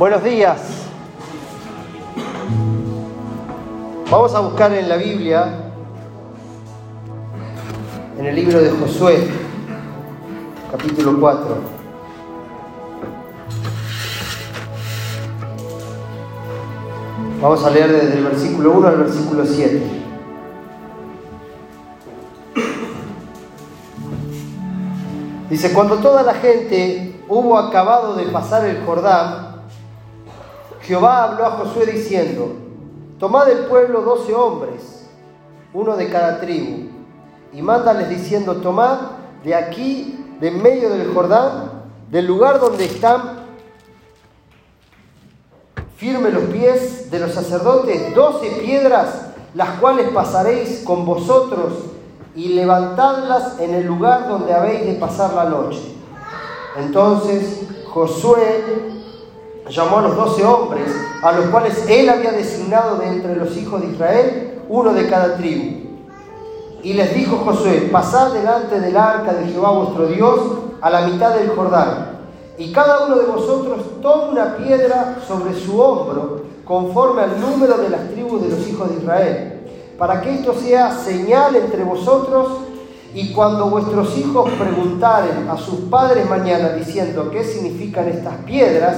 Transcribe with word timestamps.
Buenos 0.00 0.24
días. 0.24 0.58
Vamos 4.10 4.34
a 4.34 4.40
buscar 4.40 4.72
en 4.72 4.88
la 4.88 4.96
Biblia, 4.96 5.72
en 8.18 8.24
el 8.24 8.34
libro 8.34 8.62
de 8.62 8.70
Josué, 8.70 9.28
capítulo 10.72 11.20
4. 11.20 11.56
Vamos 17.42 17.62
a 17.62 17.68
leer 17.68 17.92
desde 17.92 18.14
el 18.16 18.24
versículo 18.24 18.72
1 18.72 18.88
al 18.88 18.96
versículo 18.96 19.44
7. 19.44 19.82
Dice, 25.50 25.74
cuando 25.74 25.96
toda 25.96 26.22
la 26.22 26.32
gente 26.32 27.22
hubo 27.28 27.58
acabado 27.58 28.16
de 28.16 28.24
pasar 28.28 28.64
el 28.64 28.82
Jordán, 28.86 29.49
Jehová 30.90 31.22
habló 31.22 31.46
a 31.46 31.50
Josué 31.52 31.86
diciendo, 31.86 32.48
tomad 33.20 33.46
del 33.46 33.58
pueblo 33.66 34.00
doce 34.00 34.34
hombres, 34.34 35.06
uno 35.72 35.96
de 35.96 36.10
cada 36.10 36.40
tribu, 36.40 36.88
y 37.52 37.62
mándales 37.62 38.08
diciendo, 38.08 38.56
tomad 38.56 38.98
de 39.44 39.54
aquí, 39.54 40.18
de 40.40 40.50
medio 40.50 40.90
del 40.90 41.14
Jordán, 41.14 41.84
del 42.10 42.26
lugar 42.26 42.58
donde 42.58 42.86
están 42.86 43.38
firmes 45.94 46.34
los 46.34 46.46
pies 46.46 47.08
de 47.08 47.20
los 47.20 47.34
sacerdotes, 47.34 48.12
doce 48.12 48.50
piedras, 48.60 49.28
las 49.54 49.78
cuales 49.78 50.08
pasaréis 50.08 50.82
con 50.84 51.06
vosotros, 51.06 51.72
y 52.34 52.48
levantadlas 52.48 53.60
en 53.60 53.74
el 53.74 53.86
lugar 53.86 54.28
donde 54.28 54.52
habéis 54.52 54.86
de 54.86 54.94
pasar 54.94 55.34
la 55.34 55.44
noche. 55.44 55.94
Entonces 56.76 57.60
Josué 57.86 58.99
llamó 59.70 59.98
a 59.98 60.02
los 60.02 60.16
doce 60.16 60.44
hombres, 60.44 60.92
a 61.22 61.32
los 61.32 61.46
cuales 61.46 61.84
él 61.88 62.08
había 62.08 62.32
designado 62.32 62.96
de 62.96 63.08
entre 63.08 63.36
los 63.36 63.56
hijos 63.56 63.80
de 63.80 63.88
Israel, 63.88 64.60
uno 64.68 64.92
de 64.92 65.08
cada 65.08 65.36
tribu. 65.36 65.90
Y 66.82 66.94
les 66.94 67.14
dijo 67.14 67.36
Josué, 67.44 67.88
pasad 67.92 68.32
delante 68.32 68.80
del 68.80 68.96
arca 68.96 69.32
de 69.34 69.46
Jehová 69.52 69.70
vuestro 69.70 70.06
Dios 70.06 70.40
a 70.80 70.90
la 70.90 71.02
mitad 71.02 71.34
del 71.34 71.50
Jordán, 71.50 72.20
y 72.58 72.72
cada 72.72 73.06
uno 73.06 73.16
de 73.16 73.26
vosotros 73.26 74.00
tome 74.02 74.32
una 74.32 74.56
piedra 74.56 75.18
sobre 75.26 75.54
su 75.54 75.80
hombro, 75.80 76.42
conforme 76.64 77.22
al 77.22 77.40
número 77.40 77.76
de 77.78 77.90
las 77.90 78.08
tribus 78.10 78.42
de 78.42 78.48
los 78.48 78.68
hijos 78.68 78.88
de 78.90 78.96
Israel, 79.02 79.60
para 79.98 80.20
que 80.20 80.34
esto 80.34 80.54
sea 80.54 80.92
señal 80.92 81.56
entre 81.56 81.84
vosotros 81.84 82.48
y 83.12 83.32
cuando 83.32 83.68
vuestros 83.68 84.16
hijos 84.16 84.48
preguntaren 84.52 85.48
a 85.48 85.56
sus 85.56 85.80
padres 85.90 86.28
mañana 86.30 86.70
diciendo 86.70 87.28
qué 87.30 87.42
significan 87.44 88.08
estas 88.08 88.36
piedras, 88.46 88.96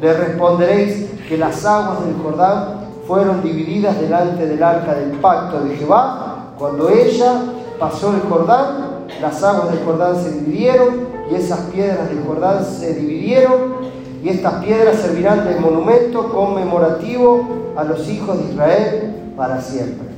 le 0.00 0.12
responderéis 0.14 1.10
que 1.28 1.36
las 1.36 1.64
aguas 1.64 2.04
del 2.04 2.14
Jordán 2.22 2.86
fueron 3.06 3.42
divididas 3.42 4.00
delante 4.00 4.46
del 4.46 4.62
arca 4.62 4.94
del 4.94 5.10
pacto 5.18 5.60
de 5.60 5.76
Jehová. 5.76 6.54
Cuando 6.58 6.88
ella 6.88 7.42
pasó 7.78 8.14
el 8.14 8.20
Jordán, 8.22 9.06
las 9.20 9.42
aguas 9.42 9.72
del 9.72 9.84
Jordán 9.84 10.16
se 10.16 10.32
dividieron 10.32 11.08
y 11.30 11.34
esas 11.34 11.60
piedras 11.72 12.08
del 12.08 12.24
Jordán 12.24 12.64
se 12.64 12.94
dividieron 12.94 13.90
y 14.22 14.28
estas 14.28 14.64
piedras 14.64 14.96
servirán 14.96 15.44
de 15.44 15.56
monumento 15.56 16.32
conmemorativo 16.32 17.48
a 17.76 17.84
los 17.84 18.08
hijos 18.08 18.38
de 18.38 18.52
Israel 18.52 19.14
para 19.36 19.60
siempre. 19.60 20.08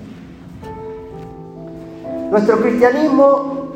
Nuestro 2.31 2.61
cristianismo 2.61 3.69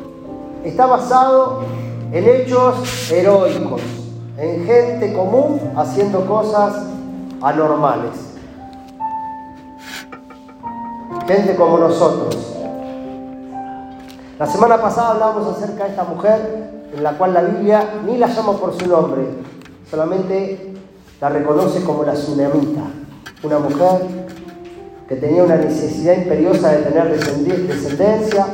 está 0.63 0.85
basado 0.85 1.63
en 2.11 2.27
hechos 2.27 3.11
heroicos 3.11 4.06
en 4.37 4.65
gente 4.65 5.13
común 5.13 5.71
haciendo 5.75 6.25
cosas 6.25 6.83
anormales. 7.41 8.11
Gente 11.27 11.55
como 11.55 11.79
nosotros. 11.79 12.53
La 14.37 14.45
semana 14.45 14.79
pasada 14.79 15.11
hablamos 15.11 15.57
acerca 15.57 15.85
de 15.85 15.89
esta 15.89 16.03
mujer 16.03 16.71
en 16.95 17.03
la 17.03 17.17
cual 17.17 17.33
la 17.33 17.41
Biblia 17.41 18.01
ni 18.05 18.17
la 18.17 18.27
llama 18.27 18.53
por 18.53 18.79
su 18.79 18.87
nombre, 18.87 19.23
solamente 19.89 20.73
la 21.19 21.29
reconoce 21.29 21.83
como 21.83 22.03
la 22.03 22.13
tsunamita, 22.13 22.81
una 23.43 23.59
mujer 23.59 24.01
que 25.09 25.15
tenía 25.15 25.43
una 25.43 25.55
necesidad 25.55 26.15
imperiosa 26.15 26.71
de 26.71 26.83
tener 26.83 27.09
descendencia, 27.67 28.45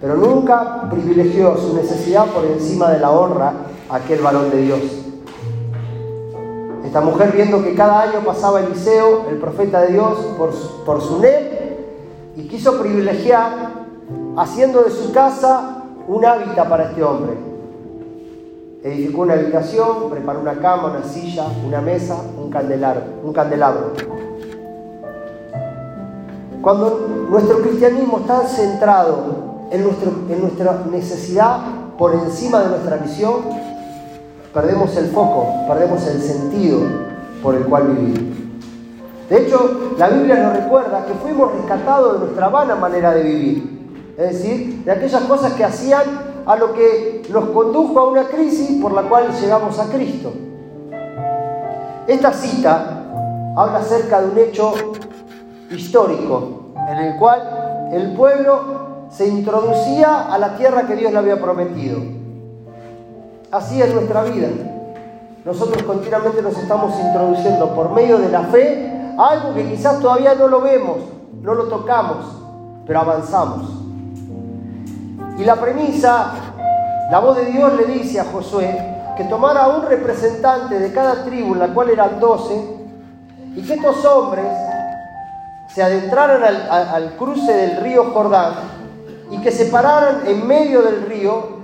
pero 0.00 0.14
nunca 0.14 0.88
privilegió 0.90 1.56
su 1.56 1.74
necesidad 1.74 2.26
por 2.26 2.44
encima 2.44 2.90
de 2.90 3.00
la 3.00 3.10
honra 3.10 3.52
a 3.90 3.96
aquel 3.96 4.20
varón 4.20 4.50
de 4.50 4.62
Dios. 4.62 5.03
Esta 6.94 7.04
mujer 7.04 7.32
viendo 7.32 7.60
que 7.60 7.74
cada 7.74 8.02
año 8.02 8.20
pasaba 8.24 8.60
Eliseo, 8.60 9.24
el 9.28 9.38
profeta 9.38 9.80
de 9.80 9.94
Dios, 9.94 10.16
por, 10.38 10.52
por 10.86 11.02
su 11.02 11.18
net, 11.18 11.76
y 12.36 12.46
quiso 12.46 12.78
privilegiar, 12.78 13.50
haciendo 14.36 14.80
de 14.84 14.92
su 14.92 15.10
casa 15.10 15.82
un 16.06 16.24
hábitat 16.24 16.68
para 16.68 16.90
este 16.90 17.02
hombre. 17.02 17.32
Edificó 18.84 19.22
una 19.22 19.34
habitación, 19.34 20.08
preparó 20.08 20.38
una 20.38 20.60
cama, 20.60 20.92
una 20.96 21.02
silla, 21.02 21.46
una 21.66 21.80
mesa, 21.80 22.16
un 22.40 22.48
candelabro. 22.48 23.02
Un 23.24 23.32
candelabro. 23.32 23.92
Cuando 26.62 27.26
nuestro 27.28 27.58
cristianismo 27.58 28.18
está 28.20 28.42
centrado 28.46 29.66
en, 29.72 29.82
nuestro, 29.82 30.12
en 30.30 30.40
nuestra 30.42 30.84
necesidad 30.92 31.58
por 31.98 32.14
encima 32.14 32.60
de 32.60 32.68
nuestra 32.68 32.98
misión, 32.98 33.73
perdemos 34.54 34.96
el 34.96 35.06
foco, 35.08 35.66
perdemos 35.66 36.06
el 36.06 36.22
sentido 36.22 36.80
por 37.42 37.56
el 37.56 37.64
cual 37.64 37.88
vivir. 37.88 38.60
De 39.28 39.42
hecho, 39.42 39.94
la 39.98 40.08
Biblia 40.08 40.36
nos 40.36 40.56
recuerda 40.56 41.04
que 41.06 41.14
fuimos 41.14 41.52
rescatados 41.52 42.14
de 42.14 42.18
nuestra 42.20 42.48
vana 42.48 42.76
manera 42.76 43.12
de 43.12 43.22
vivir, 43.22 44.14
es 44.16 44.32
decir, 44.32 44.84
de 44.84 44.92
aquellas 44.92 45.22
cosas 45.24 45.54
que 45.54 45.64
hacían 45.64 46.02
a 46.46 46.56
lo 46.56 46.72
que 46.72 47.22
nos 47.30 47.48
condujo 47.50 47.98
a 47.98 48.08
una 48.08 48.24
crisis 48.28 48.80
por 48.80 48.92
la 48.92 49.02
cual 49.02 49.28
llegamos 49.40 49.78
a 49.78 49.86
Cristo. 49.86 50.32
Esta 52.06 52.32
cita 52.32 53.02
habla 53.56 53.78
acerca 53.78 54.20
de 54.20 54.28
un 54.28 54.38
hecho 54.38 54.74
histórico 55.70 56.74
en 56.88 56.98
el 56.98 57.16
cual 57.18 57.88
el 57.92 58.12
pueblo 58.12 59.08
se 59.10 59.26
introducía 59.26 60.32
a 60.32 60.38
la 60.38 60.56
tierra 60.56 60.86
que 60.86 60.96
Dios 60.96 61.12
le 61.12 61.18
había 61.18 61.40
prometido. 61.40 62.23
Así 63.54 63.80
es 63.80 63.94
nuestra 63.94 64.24
vida. 64.24 64.48
Nosotros 65.44 65.80
continuamente 65.84 66.42
nos 66.42 66.58
estamos 66.58 66.92
introduciendo 66.98 67.72
por 67.72 67.92
medio 67.92 68.18
de 68.18 68.28
la 68.28 68.40
fe 68.40 69.14
algo 69.16 69.54
que 69.54 69.70
quizás 69.70 70.00
todavía 70.00 70.34
no 70.34 70.48
lo 70.48 70.60
vemos, 70.60 70.96
no 71.40 71.54
lo 71.54 71.68
tocamos, 71.68 72.16
pero 72.84 72.98
avanzamos. 72.98 73.70
Y 75.38 75.44
la 75.44 75.54
premisa, 75.54 76.32
la 77.12 77.20
voz 77.20 77.36
de 77.36 77.44
Dios 77.44 77.74
le 77.74 77.84
dice 77.84 78.18
a 78.18 78.24
Josué 78.24 78.76
que 79.16 79.22
tomara 79.22 79.68
un 79.68 79.82
representante 79.82 80.80
de 80.80 80.92
cada 80.92 81.22
tribu, 81.22 81.54
la 81.54 81.68
cual 81.68 81.90
eran 81.90 82.18
doce, 82.18 82.60
y 83.54 83.62
que 83.62 83.74
estos 83.74 84.04
hombres 84.04 84.46
se 85.72 85.80
adentraran 85.80 86.42
al, 86.42 86.88
al 86.88 87.12
cruce 87.12 87.52
del 87.52 87.76
río 87.76 88.10
Jordán 88.12 88.54
y 89.30 89.38
que 89.38 89.52
se 89.52 89.66
pararan 89.66 90.26
en 90.26 90.44
medio 90.44 90.82
del 90.82 91.02
río 91.06 91.54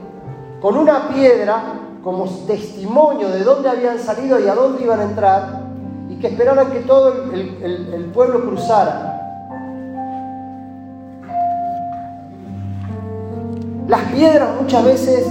con 0.60 0.76
una 0.76 1.08
piedra 1.08 1.79
como 2.02 2.24
testimonio 2.46 3.28
de 3.28 3.44
dónde 3.44 3.68
habían 3.68 3.98
salido 3.98 4.40
y 4.40 4.48
a 4.48 4.54
dónde 4.54 4.82
iban 4.82 5.00
a 5.00 5.04
entrar, 5.04 5.60
y 6.08 6.16
que 6.16 6.28
esperaran 6.28 6.70
que 6.70 6.80
todo 6.80 7.12
el, 7.32 8.10
pueblo 8.14 8.42
cruzara. 8.42 9.16
Las 13.86 14.02
piedras 14.12 14.48
muchas 14.60 14.84
veces 14.84 15.26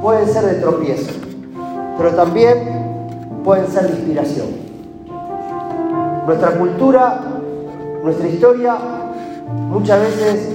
pueden 0.00 0.28
ser 0.28 0.44
de 0.44 0.54
tropiezo, 0.54 1.12
pero 1.96 2.14
también 2.14 3.02
pueden 3.44 3.66
ser 3.68 3.84
de 3.84 3.98
inspiración. 3.98 4.46
Nuestra 6.26 6.58
cultura, 6.58 7.20
nuestra 8.02 8.28
historia, 8.28 8.76
muchas 9.68 10.00
veces 10.00 10.48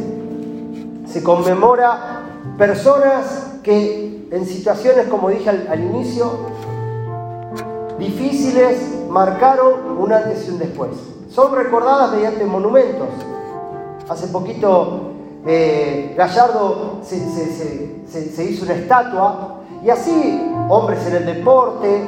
se 1.05 1.23
conmemora 1.23 2.23
personas 2.57 3.59
que 3.63 4.16
en 4.31 4.45
situaciones, 4.45 5.07
como 5.07 5.29
dije 5.29 5.49
al, 5.49 5.79
inicio, 5.79 6.31
difíciles, 7.97 9.05
marcaron 9.09 9.97
un 9.97 10.11
antes 10.11 10.47
y 10.47 10.51
un 10.51 10.59
después. 10.59 10.91
Son 11.29 11.55
recordadas 11.55 12.11
mediante 12.11 12.45
monumentos. 12.45 13.07
Hace 14.09 14.27
poquito 14.27 15.11
eh, 15.45 16.13
Gallardo 16.17 16.99
se, 17.03 18.43
hizo 18.43 18.65
una 18.65 18.73
estatua 18.73 19.61
y 19.83 19.89
así 19.89 20.41
hombres 20.69 21.05
en 21.07 21.15
el 21.15 21.25
deporte, 21.25 22.03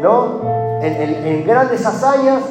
¿no? 0.00 0.40
en 0.82 1.44
grandes 1.46 1.84
hazañas, 1.84 2.42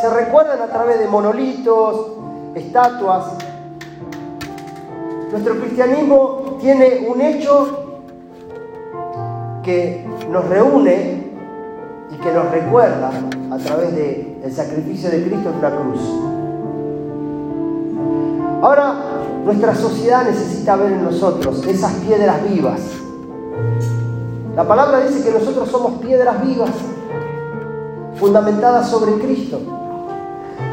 se 0.00 0.10
recuerdan 0.10 0.60
a 0.60 0.66
través 0.66 0.98
de 0.98 1.06
monolitos, 1.06 2.12
estatuas. 2.54 3.34
Nuestro 5.30 5.60
cristianismo 5.60 6.58
tiene 6.60 7.06
un 7.08 7.20
hecho 7.20 7.81
que 9.62 10.06
nos 10.30 10.48
reúne 10.48 11.22
que 12.22 12.32
nos 12.32 12.50
recuerda 12.50 13.10
a 13.50 13.58
través 13.58 13.94
del 13.94 14.52
sacrificio 14.52 15.10
de 15.10 15.24
Cristo 15.24 15.50
en 15.50 15.58
una 15.58 15.70
cruz. 15.70 16.00
Ahora, 18.62 18.94
nuestra 19.44 19.74
sociedad 19.74 20.24
necesita 20.24 20.76
ver 20.76 20.92
en 20.92 21.04
nosotros 21.04 21.66
esas 21.66 21.92
piedras 21.94 22.48
vivas. 22.48 22.80
La 24.54 24.66
palabra 24.66 25.00
dice 25.00 25.24
que 25.24 25.36
nosotros 25.36 25.68
somos 25.68 26.00
piedras 26.00 26.46
vivas, 26.46 26.70
fundamentadas 28.16 28.88
sobre 28.88 29.14
Cristo. 29.14 29.58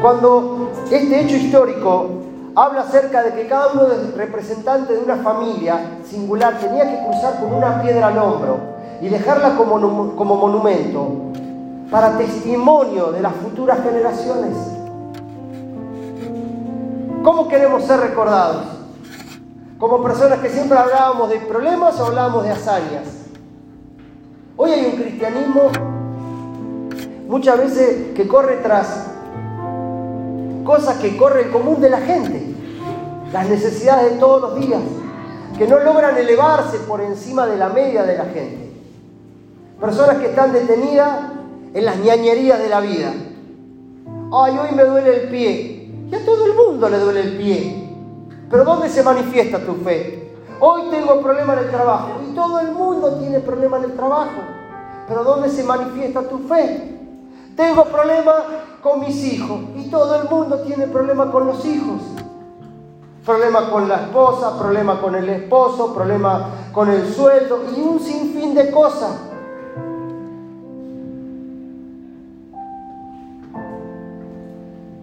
Cuando 0.00 0.70
este 0.90 1.20
hecho 1.20 1.34
histórico 1.34 2.10
habla 2.54 2.82
acerca 2.82 3.24
de 3.24 3.32
que 3.32 3.48
cada 3.48 3.72
uno 3.72 3.86
de 3.86 4.12
representante 4.12 4.92
de 4.92 5.00
una 5.00 5.16
familia 5.16 5.80
singular 6.08 6.58
tenía 6.60 6.84
que 6.84 7.04
cruzar 7.04 7.40
con 7.40 7.54
una 7.54 7.82
piedra 7.82 8.08
al 8.08 8.18
hombro 8.18 8.79
y 9.00 9.08
dejarla 9.08 9.56
como, 9.56 10.14
como 10.14 10.36
monumento 10.36 11.30
para 11.90 12.18
testimonio 12.18 13.10
de 13.12 13.20
las 13.20 13.34
futuras 13.34 13.82
generaciones. 13.82 14.56
¿Cómo 17.24 17.48
queremos 17.48 17.84
ser 17.84 18.00
recordados? 18.00 18.64
Como 19.78 20.02
personas 20.02 20.38
que 20.40 20.50
siempre 20.50 20.78
hablábamos 20.78 21.30
de 21.30 21.38
problemas 21.40 21.98
o 21.98 22.06
hablábamos 22.06 22.44
de 22.44 22.50
hazañas. 22.50 23.08
Hoy 24.56 24.70
hay 24.72 24.86
un 24.86 25.00
cristianismo 25.00 25.70
muchas 27.28 27.58
veces 27.58 28.14
que 28.14 28.28
corre 28.28 28.56
tras 28.56 29.06
cosas 30.64 30.98
que 30.98 31.16
corre 31.16 31.42
el 31.42 31.50
común 31.50 31.80
de 31.80 31.90
la 31.90 32.00
gente, 32.00 32.54
las 33.32 33.48
necesidades 33.48 34.12
de 34.12 34.18
todos 34.18 34.42
los 34.42 34.60
días, 34.60 34.82
que 35.56 35.66
no 35.66 35.78
logran 35.80 36.16
elevarse 36.16 36.78
por 36.80 37.00
encima 37.00 37.46
de 37.46 37.56
la 37.56 37.70
media 37.70 38.02
de 38.02 38.18
la 38.18 38.24
gente. 38.26 38.59
Personas 39.80 40.18
que 40.18 40.26
están 40.26 40.52
detenidas 40.52 41.20
en 41.72 41.84
las 41.86 41.96
ñañerías 41.96 42.58
de 42.58 42.68
la 42.68 42.80
vida. 42.80 43.14
Ay, 44.30 44.58
hoy 44.58 44.74
me 44.76 44.84
duele 44.84 45.22
el 45.22 45.28
pie. 45.30 45.90
Y 46.10 46.14
a 46.14 46.24
todo 46.24 46.44
el 46.44 46.54
mundo 46.54 46.88
le 46.90 46.98
duele 46.98 47.20
el 47.22 47.36
pie. 47.38 47.88
Pero 48.50 48.64
¿dónde 48.64 48.90
se 48.90 49.02
manifiesta 49.02 49.58
tu 49.64 49.76
fe? 49.76 50.36
Hoy 50.60 50.82
tengo 50.90 51.22
problema 51.22 51.54
en 51.54 51.60
el 51.60 51.70
trabajo. 51.70 52.08
Y 52.28 52.34
todo 52.34 52.60
el 52.60 52.72
mundo 52.72 53.14
tiene 53.14 53.40
problema 53.40 53.78
en 53.78 53.84
el 53.84 53.94
trabajo. 53.94 54.42
Pero 55.08 55.24
¿dónde 55.24 55.48
se 55.48 55.64
manifiesta 55.64 56.28
tu 56.28 56.40
fe? 56.40 56.98
Tengo 57.56 57.84
problema 57.84 58.32
con 58.82 59.00
mis 59.00 59.24
hijos. 59.32 59.60
Y 59.76 59.88
todo 59.88 60.20
el 60.20 60.28
mundo 60.28 60.58
tiene 60.60 60.88
problema 60.88 61.32
con 61.32 61.46
los 61.46 61.64
hijos. 61.64 62.02
Problema 63.24 63.70
con 63.70 63.88
la 63.88 64.02
esposa, 64.02 64.58
problema 64.58 65.00
con 65.00 65.14
el 65.14 65.28
esposo, 65.30 65.94
problema 65.94 66.50
con 66.70 66.90
el 66.90 67.10
sueldo 67.14 67.62
y 67.74 67.80
un 67.80 67.98
sinfín 67.98 68.54
de 68.54 68.70
cosas. 68.70 69.29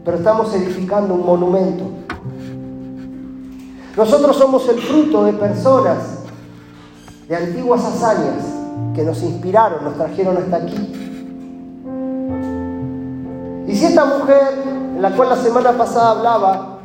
Pero 0.07 0.19
estamos 0.19 0.53
edificando 0.53 1.15
un 1.15 1.25
monumento. 1.25 1.83
Nosotros 3.97 4.37
somos 4.37 4.69
el 4.69 4.79
fruto 4.79 5.25
de 5.25 5.33
personas, 5.33 5.97
de 7.27 7.35
antiguas 7.35 7.83
hazañas 7.83 8.45
que 8.95 9.03
nos 9.03 9.21
inspiraron, 9.21 9.83
nos 9.83 9.95
trajeron 9.95 10.37
hasta 10.37 10.55
aquí. 10.55 10.93
Y 13.67 13.75
si 13.75 13.85
esta 13.85 14.05
mujer, 14.05 14.63
en 14.95 15.01
la 15.01 15.13
cual 15.13 15.27
la 15.27 15.35
semana 15.35 15.73
pasada 15.73 16.11
hablaba, 16.11 16.79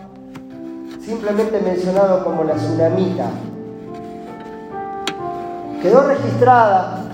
simplemente 1.00 1.60
mencionado 1.60 2.24
como 2.24 2.42
la 2.42 2.54
tsunamita, 2.54 3.26
quedó 5.80 6.08
registrada 6.08 7.04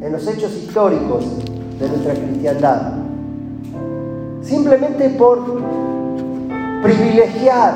en 0.00 0.10
los 0.10 0.26
hechos 0.26 0.52
históricos 0.56 1.24
de 1.78 1.88
nuestra 1.88 2.14
cristiandad 2.14 3.05
simplemente 4.46 5.10
por 5.10 5.60
privilegiar 6.82 7.74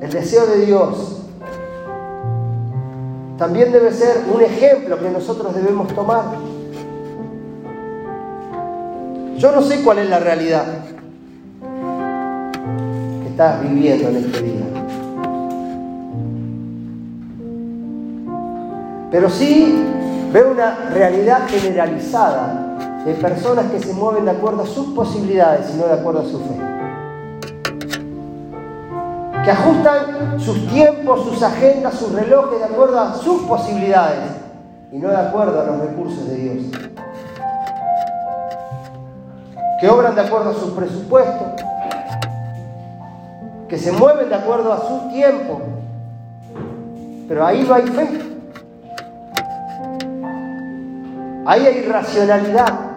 el 0.00 0.10
deseo 0.10 0.46
de 0.46 0.64
Dios, 0.64 1.18
también 3.36 3.72
debe 3.72 3.92
ser 3.92 4.24
un 4.34 4.40
ejemplo 4.40 4.98
que 4.98 5.10
nosotros 5.10 5.54
debemos 5.54 5.88
tomar. 5.94 6.24
Yo 9.36 9.52
no 9.52 9.62
sé 9.62 9.82
cuál 9.82 9.98
es 9.98 10.08
la 10.10 10.18
realidad 10.18 10.64
que 13.22 13.28
estás 13.28 13.62
viviendo 13.62 14.08
en 14.08 14.16
este 14.16 14.42
día. 14.42 14.64
Pero 19.10 19.28
sí 19.28 19.84
veo 20.32 20.52
una 20.52 20.90
realidad 20.90 21.48
generalizada 21.48 22.69
de 23.04 23.14
personas 23.14 23.70
que 23.70 23.80
se 23.80 23.92
mueven 23.94 24.26
de 24.26 24.32
acuerdo 24.32 24.62
a 24.62 24.66
sus 24.66 24.88
posibilidades 24.94 25.70
y 25.74 25.78
no 25.78 25.86
de 25.86 25.94
acuerdo 25.94 26.20
a 26.20 26.24
su 26.24 26.38
fe. 26.38 26.70
Que 29.44 29.50
ajustan 29.50 30.38
sus 30.38 30.68
tiempos, 30.68 31.24
sus 31.24 31.42
agendas, 31.42 31.94
sus 31.94 32.12
relojes 32.12 32.58
de 32.58 32.64
acuerdo 32.64 33.00
a 33.00 33.14
sus 33.14 33.42
posibilidades 33.42 34.30
y 34.92 34.98
no 34.98 35.08
de 35.08 35.16
acuerdo 35.16 35.60
a 35.60 35.64
los 35.64 35.80
recursos 35.80 36.28
de 36.28 36.36
Dios. 36.36 36.64
Que 39.80 39.88
obran 39.88 40.14
de 40.14 40.20
acuerdo 40.20 40.50
a 40.50 40.54
su 40.54 40.74
presupuesto, 40.74 41.56
que 43.66 43.78
se 43.78 43.92
mueven 43.92 44.28
de 44.28 44.34
acuerdo 44.34 44.74
a 44.74 44.78
su 44.86 45.08
tiempo, 45.08 45.62
pero 47.26 47.46
ahí 47.46 47.64
no 47.66 47.74
hay 47.74 47.86
fe. 47.86 48.30
Ahí 51.46 51.66
hay 51.66 51.78
irracionalidad. 51.78 52.89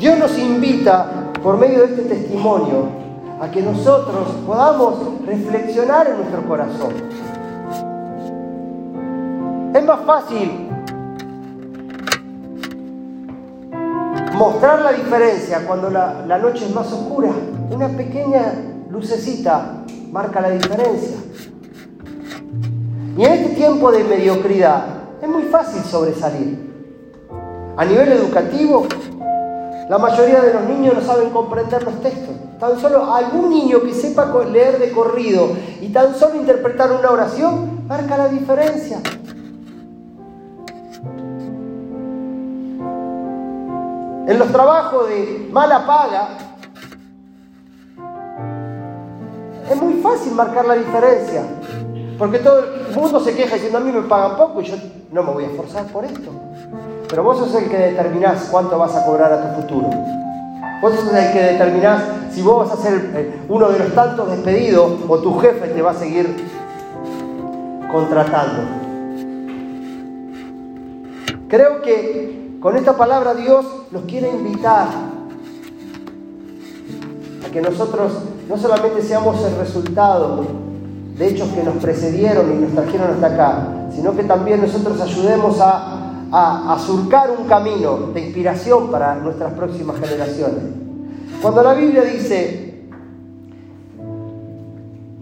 Dios 0.00 0.18
nos 0.18 0.38
invita 0.38 1.30
por 1.42 1.58
medio 1.58 1.80
de 1.80 1.84
este 1.94 2.02
testimonio 2.04 2.88
a 3.38 3.50
que 3.50 3.60
nosotros 3.60 4.28
podamos 4.46 4.94
reflexionar 5.26 6.08
en 6.08 6.16
nuestro 6.16 6.48
corazón. 6.48 6.94
Es 9.74 9.84
más 9.84 10.00
fácil 10.06 10.70
mostrar 14.38 14.80
la 14.80 14.92
diferencia 14.92 15.66
cuando 15.66 15.90
la, 15.90 16.38
noche 16.38 16.64
es 16.64 16.74
más 16.74 16.90
oscura. 16.90 17.28
Una 17.70 17.88
pequeña 17.88 18.54
lucecita 18.90 19.84
marca 20.10 20.40
la 20.40 20.48
diferencia. 20.48 21.18
Y 23.18 23.22
en 23.22 23.32
este 23.32 23.54
tiempo 23.54 23.92
de 23.92 24.02
mediocridad 24.04 24.82
es 25.20 25.28
muy 25.28 25.42
fácil 25.42 25.82
sobresalir. 25.82 26.70
A 27.76 27.84
nivel 27.84 28.12
educativo, 28.12 28.86
la 29.90 29.98
mayoría 29.98 30.40
de 30.40 30.54
los 30.54 30.62
niños 30.62 30.94
no 30.94 31.00
saben 31.00 31.30
comprender 31.30 31.82
los 31.82 32.00
textos. 32.00 32.36
Tan 32.60 32.80
solo 32.80 33.12
algún 33.12 33.50
niño 33.50 33.82
que 33.82 33.92
sepa 33.92 34.32
leer 34.44 34.78
de 34.78 34.92
corrido 34.92 35.48
y 35.80 35.88
tan 35.88 36.14
solo 36.14 36.36
interpretar 36.36 36.92
una 36.92 37.10
oración 37.10 37.88
marca 37.88 38.16
la 38.16 38.28
diferencia. 38.28 39.00
En 44.28 44.38
los 44.38 44.52
trabajos 44.52 45.08
de 45.08 45.48
mala 45.50 45.84
paga 45.84 46.28
es 49.68 49.82
muy 49.82 49.94
fácil 49.94 50.34
marcar 50.34 50.66
la 50.66 50.74
diferencia. 50.74 51.42
Porque 52.16 52.38
todo 52.38 52.60
el 52.60 52.94
mundo 52.94 53.18
se 53.18 53.34
queja 53.34 53.56
diciendo 53.56 53.78
a 53.78 53.80
mí 53.80 53.90
me 53.90 54.02
pagan 54.02 54.36
poco 54.36 54.60
y 54.60 54.66
yo 54.66 54.76
no 55.10 55.24
me 55.24 55.32
voy 55.32 55.44
a 55.46 55.46
esforzar 55.48 55.86
por 55.86 56.04
esto. 56.04 56.30
Pero 57.10 57.24
vos 57.24 57.38
sos 57.38 57.52
el 57.56 57.68
que 57.68 57.76
determinás 57.76 58.48
cuánto 58.52 58.78
vas 58.78 58.94
a 58.94 59.04
cobrar 59.04 59.32
a 59.32 59.42
tu 59.42 59.62
futuro. 59.62 59.90
Vos 60.80 60.94
sos 60.94 61.12
el 61.12 61.32
que 61.32 61.42
determinás 61.42 62.04
si 62.30 62.40
vos 62.40 62.68
vas 62.68 62.78
a 62.78 62.80
ser 62.80 63.10
eh, 63.14 63.40
uno 63.48 63.68
de 63.68 63.80
los 63.80 63.94
tantos 63.94 64.30
despedidos 64.30 64.92
o 65.08 65.18
tu 65.18 65.36
jefe 65.40 65.66
te 65.68 65.82
va 65.82 65.90
a 65.90 65.94
seguir 65.94 66.36
contratando. 67.90 68.62
Creo 71.48 71.82
que 71.82 72.58
con 72.60 72.76
esta 72.76 72.96
palabra 72.96 73.34
Dios 73.34 73.66
nos 73.90 74.04
quiere 74.04 74.30
invitar 74.30 74.86
a 77.44 77.50
que 77.50 77.60
nosotros 77.60 78.12
no 78.48 78.56
solamente 78.56 79.02
seamos 79.02 79.44
el 79.44 79.56
resultado 79.56 80.44
de 81.16 81.28
hechos 81.28 81.48
que 81.48 81.64
nos 81.64 81.74
precedieron 81.76 82.52
y 82.52 82.60
nos 82.60 82.72
trajeron 82.72 83.10
hasta 83.10 83.26
acá, 83.26 83.68
sino 83.92 84.14
que 84.14 84.22
también 84.22 84.60
nosotros 84.60 85.00
ayudemos 85.00 85.60
a 85.60 85.99
a, 86.32 86.78
surcar 86.78 87.30
un 87.30 87.46
camino 87.46 88.10
de 88.14 88.20
inspiración 88.20 88.90
para 88.90 89.16
nuestras 89.16 89.52
próximas 89.54 89.98
generaciones. 89.98 90.62
Cuando 91.42 91.62
la 91.62 91.74
Biblia 91.74 92.02
dice, 92.02 92.84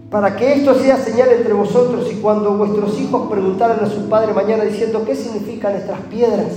para 0.09 0.35
que 0.35 0.53
esto 0.53 0.75
sea 0.75 0.97
señal 0.97 1.29
entre 1.29 1.53
vosotros 1.53 2.11
y 2.11 2.15
cuando 2.15 2.57
vuestros 2.57 2.99
hijos 2.99 3.29
preguntaran 3.29 3.83
a 3.83 3.87
su 3.87 4.09
padre 4.09 4.33
mañana 4.33 4.63
diciendo, 4.63 5.03
¿qué 5.05 5.15
significan 5.15 5.75
estas 5.75 5.99
piedras? 6.01 6.53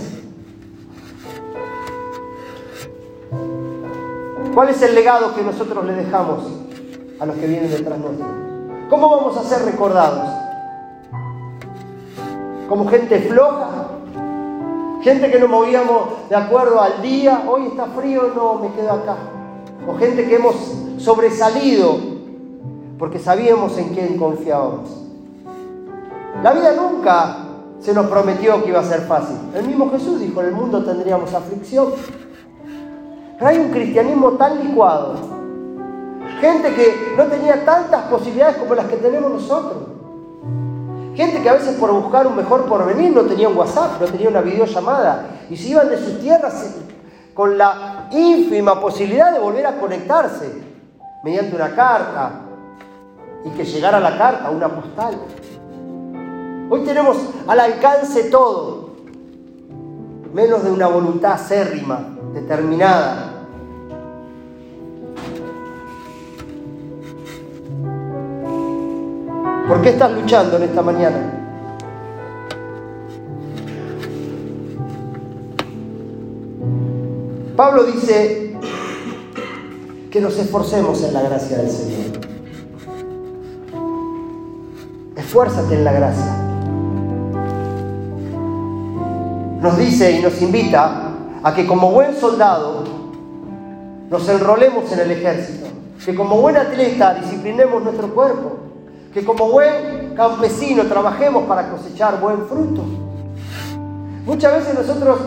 ¿Cuál 4.55 4.69
es 4.69 4.83
el 4.83 4.95
legado 4.95 5.35
que 5.35 5.43
nosotros 5.43 5.85
le 5.87 5.95
dejamos 5.95 6.45
a 7.19 7.27
los 7.27 7.37
que 7.37 7.47
vienen 7.47 7.71
detrás 7.71 7.99
nuestro? 7.99 8.27
¿Cómo 8.91 9.09
vamos 9.09 9.37
a 9.39 9.45
ser 9.45 9.65
recordados? 9.65 10.43
como 12.73 12.89
gente 12.89 13.19
floja, 13.21 13.82
gente 15.03 15.31
que 15.31 15.39
nos 15.39 15.51
movíamos 15.51 16.29
de 16.29 16.37
acuerdo 16.37 16.81
al 16.81 17.03
día, 17.03 17.45
hoy 17.49 17.67
está 17.67 17.87
frío, 17.87 18.33
no, 18.35 18.55
me 18.55 18.73
quedo 18.73 18.93
acá. 18.93 19.17
O 19.87 19.95
gente 19.95 20.27
que 20.27 20.37
hemos 20.37 20.55
sobresalido 20.99 21.99
porque 22.99 23.19
sabíamos 23.19 23.77
en 23.79 23.89
quién 23.89 24.17
confiábamos. 24.17 24.89
La 26.43 26.53
vida 26.53 26.73
nunca 26.73 27.37
se 27.81 27.93
nos 27.93 28.07
prometió 28.07 28.63
que 28.63 28.69
iba 28.69 28.79
a 28.79 28.85
ser 28.85 29.03
fácil. 29.03 29.37
El 29.55 29.67
mismo 29.67 29.91
Jesús 29.91 30.21
dijo, 30.21 30.41
en 30.41 30.49
el 30.49 30.55
mundo 30.55 30.85
tendríamos 30.85 31.35
aflicción. 31.35 31.89
Pero 33.39 33.51
hay 33.51 33.59
un 33.59 33.71
cristianismo 33.71 34.33
tan 34.33 34.65
licuado. 34.65 35.15
Gente 36.41 36.75
que 36.75 37.15
no 37.17 37.25
tenía 37.25 37.65
tantas 37.65 38.03
posibilidades 38.05 38.57
como 38.59 38.77
las 38.77 38.87
que 38.87 38.97
tenemos 38.97 39.33
nosotros. 39.33 39.92
Gente 41.15 41.43
que 41.43 41.49
a 41.49 41.55
veces 41.55 41.77
por 41.77 41.93
buscar 41.93 42.27
un 42.27 42.37
mejor 42.37 42.65
porvenir 42.67 43.13
no 43.13 43.23
tenía 43.23 43.49
un 43.49 43.57
WhatsApp, 43.57 44.01
no 44.01 44.07
tenía 44.07 44.29
una 44.29 44.41
videollamada 44.41 45.27
y 45.51 45.57
se 45.57 45.69
iban 45.69 45.89
de 45.91 45.99
sus 45.99 46.21
tierras 46.21 46.77
con 47.35 47.59
la 47.59 48.09
ínfima 48.11 48.81
posibilidad 48.81 49.33
de 49.33 49.39
volver 49.39 49.67
a 49.67 49.77
conectarse 49.79 50.63
mediante 51.23 51.55
una 51.55 51.75
carta 51.75 52.33
y 53.45 53.51
que 53.51 53.65
llegara 53.65 54.01
la 54.01 54.17
carta, 54.17 54.51
una 54.51 54.69
postal. 54.69 55.17
Hoy 56.71 56.81
tenemos 56.85 57.19
al 57.47 57.61
alcance 57.61 58.25
todo, 58.25 58.93
menos 60.33 60.65
de 60.65 60.71
una 60.71 60.87
voluntad 60.87 61.33
acérrima, 61.33 62.07
determinada, 62.33 63.32
¿Por 69.73 69.81
qué 69.81 69.89
estás 69.89 70.13
luchando 70.13 70.59
en 70.59 70.65
esta 70.65 70.83
mañana? 70.83 71.33
Pablo 77.57 77.85
dice 77.85 78.55
que 80.11 80.21
nos 80.21 80.37
esforcemos 80.37 81.03
en 81.05 81.15
la 81.15 81.23
gracia 81.23 81.57
del 81.57 81.71
Señor. 81.71 82.21
Esfuérzate 85.17 85.75
en 85.75 85.85
la 85.85 85.93
gracia. 85.93 86.37
Nos 89.63 89.79
dice 89.79 90.13
y 90.13 90.21
nos 90.21 90.43
invita 90.43 91.15
a 91.43 91.55
que 91.55 91.67
como 91.67 91.93
buen 91.93 92.15
soldado 92.15 92.85
nos 94.11 94.29
enrolemos 94.29 94.93
en 94.93 94.99
el 94.99 95.13
ejército, 95.13 95.67
que 96.05 96.15
como 96.15 96.43
buen 96.43 96.59
atleta 96.59 97.15
disciplinemos 97.15 97.83
nuestro 97.83 98.13
cuerpo, 98.15 98.72
que 99.13 99.25
como 99.25 99.51
buen 99.51 100.15
campesino 100.15 100.85
trabajemos 100.85 101.45
para 101.45 101.71
cosechar 101.71 102.21
buen 102.21 102.47
fruto. 102.47 102.83
Muchas 104.25 104.55
veces 104.55 104.75
nosotros 104.75 105.19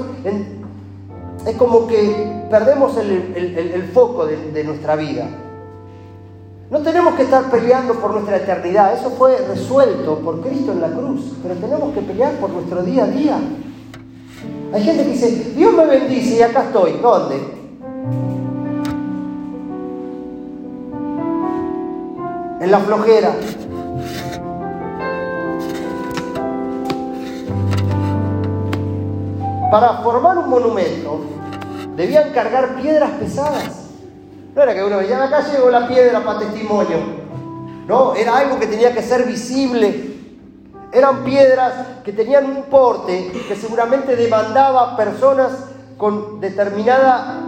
es 1.46 1.56
como 1.58 1.86
que 1.88 2.46
perdemos 2.50 2.98
el, 2.98 3.90
foco 3.94 4.26
de, 4.26 4.52
de 4.52 4.64
nuestra 4.64 4.96
vida. 4.96 5.28
No 6.72 6.80
tenemos 6.80 7.14
que 7.14 7.24
estar 7.24 7.52
peleando 7.52 7.94
por 7.96 8.12
nuestra 8.12 8.38
eternidad, 8.38 8.98
eso 8.98 9.12
fue 9.12 9.38
resuelto 9.38 10.18
por 10.20 10.42
Cristo 10.42 10.72
en 10.72 10.82
la 10.82 10.90
cruz, 10.90 11.34
pero 11.44 11.56
tenemos 11.56 11.94
que 11.94 12.02
pelear 12.02 12.34
por 12.34 12.50
nuestro 12.50 12.82
día 12.82 13.04
a 13.04 13.08
día. 13.08 13.38
Hay 14.74 14.84
gente 14.84 15.04
que 15.04 15.12
dice, 15.12 15.54
Dios 15.56 15.74
me 15.74 15.86
bendice 15.86 16.38
y 16.38 16.42
acá 16.42 16.64
estoy, 16.64 16.94
¿dónde? 17.02 17.36
En 22.62 22.72
la 22.72 22.80
flojera, 22.80 23.36
para 29.76 29.98
formar 29.98 30.38
un 30.38 30.50
monumento 30.50 31.20
debían 31.98 32.32
cargar 32.32 32.78
piedras 32.82 33.12
pesadas. 33.20 33.90
No 34.56 34.62
era 34.62 34.74
que 34.74 34.82
uno 34.82 35.00
veía, 35.00 35.22
acá 35.22 35.42
llegó 35.52 35.70
la 35.70 35.86
piedra 35.86 36.24
para 36.24 36.40
testimonio. 36.40 36.96
No, 37.86 38.16
era 38.16 38.38
algo 38.38 38.58
que 38.58 38.68
tenía 38.68 38.94
que 38.94 39.02
ser 39.02 39.26
visible. 39.26 40.16
Eran 40.94 41.26
piedras 41.26 41.74
que 42.06 42.14
tenían 42.14 42.46
un 42.46 42.64
porte 42.64 43.30
que 43.50 43.56
seguramente 43.58 44.16
demandaba 44.16 44.96
personas 44.96 45.52
con 45.98 46.40
determinada, 46.40 47.42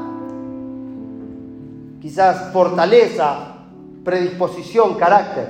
quizás, 2.01 2.51
fortaleza, 2.51 3.53
predisposición, 4.03 4.95
carácter. 4.95 5.47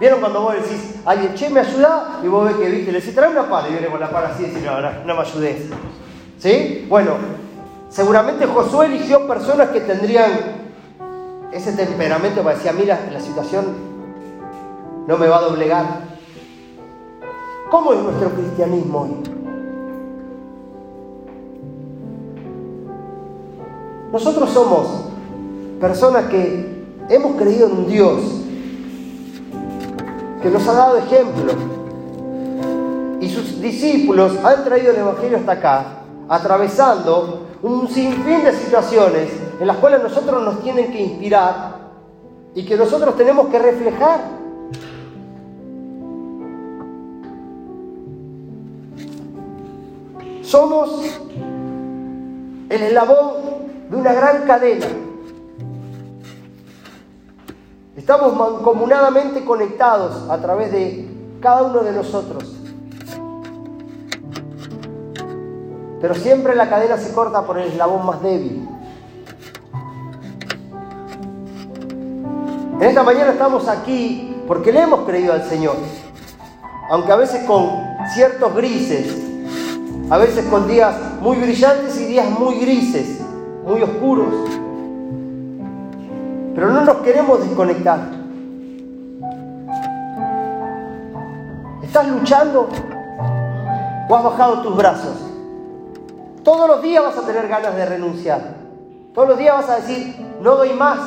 ¿Vieron 0.00 0.20
cuando 0.20 0.40
vos 0.40 0.54
decís 0.54 0.94
alguien, 1.04 1.34
che, 1.34 1.50
me 1.50 1.60
ayuda? 1.60 2.20
Y 2.24 2.28
vos 2.28 2.46
ves 2.46 2.56
que, 2.56 2.70
viste, 2.70 2.90
le 2.90 3.00
decís, 3.00 3.14
trae 3.14 3.30
una 3.30 3.50
pala 3.50 3.68
y 3.68 3.72
viene 3.72 3.88
con 3.88 4.00
la 4.00 4.10
pala 4.10 4.28
así 4.28 4.44
y 4.44 4.46
decís, 4.46 4.62
no, 4.64 4.80
no, 4.80 4.90
no 5.04 5.14
me 5.14 5.20
ayudes. 5.20 5.66
¿Sí? 6.38 6.86
Bueno, 6.88 7.12
seguramente 7.90 8.46
Josué 8.46 8.86
eligió 8.86 9.26
personas 9.28 9.68
que 9.68 9.80
tendrían 9.82 10.30
ese 11.52 11.72
temperamento 11.72 12.42
para 12.42 12.56
decir, 12.56 12.72
mira, 12.72 12.98
la 13.12 13.20
situación 13.20 13.66
no 15.06 15.18
me 15.18 15.28
va 15.28 15.36
a 15.36 15.42
doblegar. 15.42 15.84
¿Cómo 17.70 17.92
es 17.92 18.00
nuestro 18.00 18.30
cristianismo 18.30 19.02
hoy? 19.02 19.16
Nosotros 24.12 24.48
somos 24.48 24.88
personas 25.78 26.24
que 26.30 26.84
hemos 27.10 27.36
creído 27.36 27.66
en 27.66 27.72
un 27.72 27.86
Dios 27.86 28.40
que 30.42 30.48
nos 30.50 30.66
ha 30.66 30.72
dado 30.72 30.96
ejemplo. 30.98 31.52
Y 33.20 33.28
sus 33.28 33.60
discípulos 33.60 34.32
han 34.42 34.64
traído 34.64 34.92
el 34.92 34.98
Evangelio 34.98 35.38
hasta 35.38 35.52
acá, 35.52 35.84
atravesando 36.28 37.46
un 37.62 37.88
sinfín 37.88 38.44
de 38.44 38.52
situaciones 38.52 39.30
en 39.60 39.66
las 39.66 39.76
cuales 39.76 40.02
nosotros 40.02 40.42
nos 40.42 40.62
tienen 40.62 40.90
que 40.90 41.02
inspirar 41.02 41.76
y 42.54 42.64
que 42.64 42.76
nosotros 42.76 43.16
tenemos 43.16 43.48
que 43.48 43.58
reflejar. 43.58 44.20
Somos 50.42 51.04
el 52.70 52.82
eslabón 52.82 53.34
de 53.90 53.96
una 53.96 54.12
gran 54.12 54.42
cadena 54.46 54.86
Estamos 58.10 58.34
mancomunadamente 58.36 59.44
conectados 59.44 60.28
a 60.28 60.36
través 60.38 60.72
de 60.72 61.08
cada 61.40 61.62
uno 61.62 61.78
de 61.84 61.92
nosotros. 61.92 62.42
Pero 66.00 66.16
siempre 66.16 66.56
la 66.56 66.68
cadena 66.68 66.96
se 66.96 67.12
corta 67.12 67.46
por 67.46 67.56
el 67.56 67.68
eslabón 67.68 68.04
más 68.04 68.20
débil. 68.20 68.68
En 72.80 72.82
esta 72.82 73.04
mañana 73.04 73.30
estamos 73.30 73.68
aquí 73.68 74.42
porque 74.48 74.72
le 74.72 74.80
hemos 74.80 75.06
creído 75.06 75.32
al 75.32 75.44
Señor. 75.44 75.76
Aunque 76.90 77.12
a 77.12 77.16
veces 77.16 77.44
con 77.44 77.70
ciertos 78.12 78.52
grises, 78.56 79.16
a 80.10 80.18
veces 80.18 80.46
con 80.46 80.66
días 80.66 80.96
muy 81.20 81.36
brillantes 81.36 81.96
y 82.00 82.06
días 82.06 82.28
muy 82.28 82.56
grises, 82.56 83.20
muy 83.64 83.80
oscuros. 83.80 84.34
Pero 86.54 86.70
no 86.70 86.82
nos 86.82 86.96
queremos 86.98 87.40
desconectar. 87.40 88.00
¿Estás 91.82 92.08
luchando 92.08 92.68
o 94.08 94.16
has 94.16 94.24
bajado 94.24 94.62
tus 94.62 94.76
brazos? 94.76 95.16
Todos 96.44 96.68
los 96.68 96.82
días 96.82 97.02
vas 97.02 97.18
a 97.18 97.26
tener 97.26 97.48
ganas 97.48 97.74
de 97.74 97.86
renunciar. 97.86 98.54
Todos 99.14 99.28
los 99.28 99.38
días 99.38 99.54
vas 99.54 99.70
a 99.70 99.76
decir, 99.76 100.16
no 100.40 100.56
doy 100.56 100.72
más. 100.72 100.98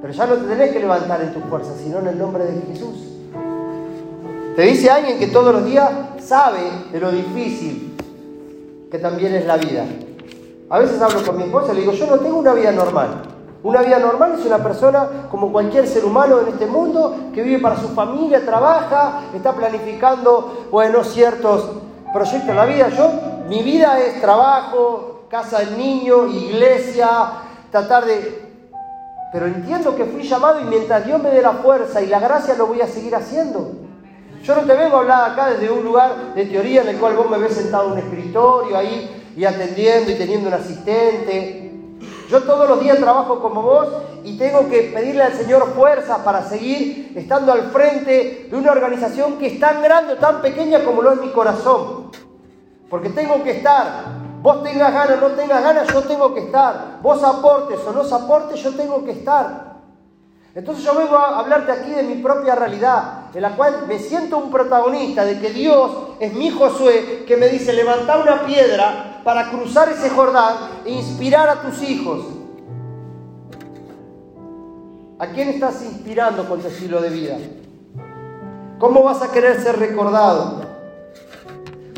Pero 0.00 0.12
ya 0.12 0.26
no 0.26 0.34
te 0.34 0.48
tenés 0.48 0.72
que 0.72 0.80
levantar 0.80 1.20
en 1.22 1.32
tus 1.32 1.42
fuerzas, 1.44 1.74
sino 1.82 1.98
en 1.98 2.08
el 2.08 2.18
nombre 2.18 2.44
de 2.44 2.60
Jesús. 2.72 3.08
Te 4.54 4.62
dice 4.62 4.90
alguien 4.90 5.18
que 5.18 5.28
todos 5.28 5.54
los 5.54 5.64
días 5.64 5.90
sabe 6.20 6.70
de 6.92 7.00
lo 7.00 7.10
difícil 7.10 7.96
que 8.90 8.98
también 8.98 9.34
es 9.34 9.46
la 9.46 9.56
vida. 9.56 9.84
A 10.70 10.78
veces 10.78 11.00
hablo 11.00 11.24
con 11.24 11.36
mi 11.38 11.44
esposa 11.44 11.72
y 11.72 11.76
le 11.76 11.80
digo, 11.80 11.92
yo 11.92 12.06
no 12.06 12.18
tengo 12.18 12.38
una 12.38 12.52
vida 12.52 12.70
normal. 12.72 13.22
Una 13.62 13.80
vida 13.80 13.98
normal 13.98 14.36
es 14.38 14.44
una 14.44 14.58
persona 14.58 15.08
como 15.30 15.50
cualquier 15.50 15.86
ser 15.86 16.04
humano 16.04 16.40
en 16.40 16.48
este 16.48 16.66
mundo 16.66 17.30
que 17.34 17.42
vive 17.42 17.58
para 17.58 17.76
su 17.76 17.88
familia, 17.88 18.44
trabaja, 18.44 19.22
está 19.34 19.52
planificando, 19.52 20.68
bueno, 20.70 21.02
ciertos 21.04 21.70
proyectos 22.12 22.50
en 22.50 22.56
la 22.56 22.66
vida. 22.66 22.88
Yo, 22.90 23.10
mi 23.48 23.62
vida 23.62 23.98
es 23.98 24.20
trabajo, 24.20 25.24
casa 25.30 25.60
del 25.60 25.78
niño, 25.78 26.26
iglesia, 26.26 27.08
tratar 27.70 28.04
de... 28.04 28.46
Pero 29.32 29.46
entiendo 29.46 29.96
que 29.96 30.04
fui 30.04 30.22
llamado 30.22 30.60
y 30.60 30.64
mientras 30.64 31.04
Dios 31.04 31.22
me 31.22 31.30
dé 31.30 31.40
la 31.40 31.52
fuerza 31.52 32.00
y 32.02 32.06
la 32.06 32.20
gracia 32.20 32.54
lo 32.54 32.66
voy 32.66 32.82
a 32.82 32.86
seguir 32.86 33.14
haciendo. 33.14 33.72
Yo 34.42 34.54
no 34.54 34.62
te 34.62 34.74
vengo 34.74 34.96
a 34.96 35.00
hablar 35.00 35.32
acá 35.32 35.48
desde 35.48 35.70
un 35.70 35.82
lugar 35.82 36.34
de 36.34 36.44
teoría 36.44 36.82
en 36.82 36.88
el 36.88 36.98
cual 36.98 37.16
vos 37.16 37.28
me 37.28 37.38
ves 37.38 37.54
sentado 37.54 37.86
en 37.86 37.92
un 37.92 37.98
escritorio 37.98 38.76
ahí 38.76 39.17
y 39.38 39.44
atendiendo 39.44 40.10
y 40.10 40.16
teniendo 40.16 40.48
un 40.48 40.54
asistente. 40.54 41.72
Yo 42.28 42.42
todos 42.42 42.68
los 42.68 42.80
días 42.80 42.98
trabajo 42.98 43.40
como 43.40 43.62
vos 43.62 43.86
y 44.24 44.36
tengo 44.36 44.68
que 44.68 44.90
pedirle 44.92 45.22
al 45.22 45.32
Señor 45.32 45.74
fuerza 45.74 46.24
para 46.24 46.42
seguir 46.42 47.12
estando 47.14 47.52
al 47.52 47.70
frente 47.70 48.48
de 48.50 48.56
una 48.56 48.72
organización 48.72 49.38
que 49.38 49.46
es 49.46 49.60
tan 49.60 49.80
grande 49.80 50.14
o 50.14 50.16
tan 50.16 50.42
pequeña 50.42 50.82
como 50.84 51.02
lo 51.02 51.12
es 51.12 51.20
mi 51.20 51.30
corazón. 51.30 52.10
Porque 52.90 53.10
tengo 53.10 53.44
que 53.44 53.52
estar. 53.52 54.18
Vos 54.42 54.64
tengas 54.64 54.92
ganas, 54.92 55.20
no 55.20 55.28
tengas 55.28 55.62
ganas, 55.62 55.86
yo 55.92 56.02
tengo 56.02 56.34
que 56.34 56.40
estar. 56.40 56.98
Vos 57.00 57.22
aportes 57.22 57.78
o 57.86 57.92
no 57.92 58.02
aportes, 58.02 58.60
yo 58.60 58.74
tengo 58.74 59.04
que 59.04 59.12
estar. 59.12 59.78
Entonces 60.52 60.84
yo 60.84 60.96
vengo 60.96 61.16
a 61.16 61.38
hablarte 61.38 61.70
aquí 61.70 61.90
de 61.90 62.02
mi 62.02 62.16
propia 62.16 62.56
realidad, 62.56 63.17
en 63.34 63.42
la 63.42 63.56
cual 63.56 63.84
me 63.86 63.98
siento 63.98 64.38
un 64.38 64.50
protagonista 64.50 65.24
de 65.24 65.38
que 65.38 65.50
Dios 65.50 65.90
es 66.20 66.32
mi 66.32 66.50
Josué 66.50 67.24
que 67.26 67.36
me 67.36 67.48
dice 67.48 67.72
levanta 67.72 68.18
una 68.18 68.46
piedra 68.46 69.20
para 69.24 69.50
cruzar 69.50 69.88
ese 69.88 70.10
Jordán 70.10 70.56
e 70.84 70.92
inspirar 70.92 71.48
a 71.48 71.62
tus 71.62 71.82
hijos. 71.82 72.24
¿A 75.18 75.26
quién 75.28 75.48
estás 75.48 75.82
inspirando 75.82 76.48
con 76.48 76.60
tu 76.60 76.68
estilo 76.68 77.00
de 77.00 77.10
vida? 77.10 77.36
¿Cómo 78.78 79.02
vas 79.02 79.20
a 79.22 79.32
querer 79.32 79.60
ser 79.60 79.78
recordado? 79.78 80.62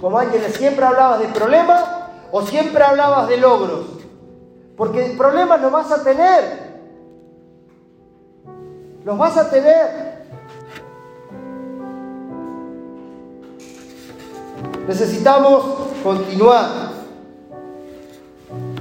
Como 0.00 0.18
ángeles, 0.18 0.54
¿siempre 0.56 0.84
hablabas 0.84 1.20
de 1.20 1.26
problemas 1.26 1.84
o 2.32 2.42
siempre 2.42 2.82
hablabas 2.82 3.28
de 3.28 3.36
logros? 3.36 3.86
Porque 4.76 5.14
problemas 5.18 5.60
no 5.60 5.70
vas 5.70 5.92
a 5.92 6.02
tener, 6.02 6.70
los 9.04 9.18
vas 9.18 9.36
a 9.36 9.50
tener. 9.50 10.09
Necesitamos 14.86 15.62
continuar 16.02 16.90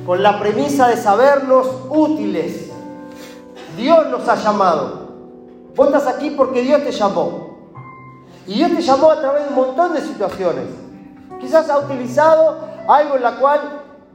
con 0.06 0.24
la 0.24 0.40
premisa 0.40 0.88
de 0.88 0.98
sabernos 0.98 1.68
útiles. 1.90 2.72
Dios 3.78 4.08
nos 4.10 4.28
ha 4.28 4.36
llamado. 4.36 5.10
Vos 5.76 5.88
estás 5.88 6.08
aquí 6.08 6.32
porque 6.32 6.62
Dios 6.62 6.84
te 6.84 6.92
llamó. 6.92 7.58
Y 8.48 8.56
Dios 8.56 8.72
te 8.72 8.82
llamó 8.82 9.12
a 9.12 9.20
través 9.22 9.44
de 9.44 9.50
un 9.50 9.56
montón 9.56 9.94
de 9.94 10.02
situaciones. 10.02 10.66
Quizás 11.40 11.70
ha 11.70 11.78
utilizado 11.80 12.58
algo 12.88 13.16
en 13.16 13.24
la 13.24 13.36
cual 13.36 13.60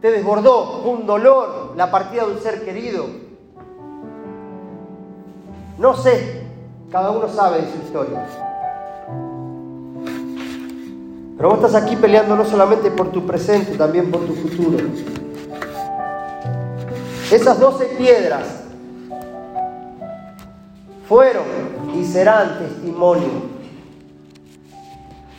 te 0.00 0.10
desbordó, 0.10 0.82
un 0.82 1.06
dolor, 1.06 1.72
la 1.76 1.90
partida 1.90 2.26
de 2.26 2.32
un 2.32 2.40
ser 2.40 2.64
querido, 2.64 3.06
no 5.78 5.96
sé, 5.96 6.44
cada 6.90 7.10
uno 7.10 7.28
sabe 7.28 7.62
de 7.62 7.72
su 7.72 7.78
historia. 7.78 8.53
Pero 11.44 11.56
vos 11.56 11.62
estás 11.66 11.82
aquí 11.82 11.94
peleando 11.94 12.36
no 12.36 12.46
solamente 12.46 12.90
por 12.90 13.12
tu 13.12 13.26
presente, 13.26 13.76
también 13.76 14.10
por 14.10 14.22
tu 14.22 14.32
futuro. 14.32 14.78
Esas 17.30 17.60
doce 17.60 17.84
piedras 17.98 18.62
fueron 21.06 21.44
y 21.94 22.02
serán 22.02 22.60
testimonio. 22.60 23.28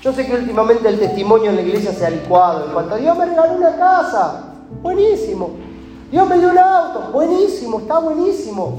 Yo 0.04 0.14
sé 0.14 0.28
que 0.28 0.36
últimamente 0.36 0.88
el 0.88 1.00
testimonio 1.00 1.50
en 1.50 1.56
la 1.56 1.64
iglesia 1.64 1.92
se 1.92 2.06
ha 2.06 2.12
licuado. 2.12 2.68
En 2.68 2.74
cuanto 2.74 2.94
a 2.94 2.98
Dios 2.98 3.18
me 3.18 3.26
regaló 3.26 3.54
una 3.56 3.76
casa, 3.76 4.44
buenísimo. 4.84 5.56
Dios 6.12 6.30
me 6.30 6.38
dio 6.38 6.52
un 6.52 6.60
auto, 6.60 7.12
buenísimo, 7.14 7.80
está 7.80 7.98
buenísimo. 7.98 8.78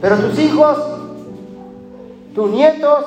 Pero 0.00 0.16
tus 0.16 0.36
hijos, 0.36 0.78
tus 2.34 2.50
nietos, 2.50 3.04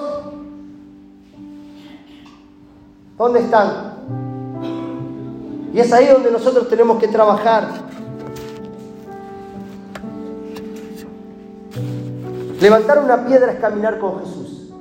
¿dónde 3.22 3.42
están? 3.42 3.94
Y 5.74 5.80
es 5.80 5.94
ahí 5.94 6.08
donde 6.08 6.32
nosotros 6.32 6.68
tenemos 6.68 7.00
que 7.00 7.08
trabajar. 7.08 7.68
Levantar 12.60 13.04
una 13.04 13.26
piedra 13.26 13.52
es 13.52 13.60
caminar 13.60 14.00
con 14.00 14.20
Jesús. 14.20 14.74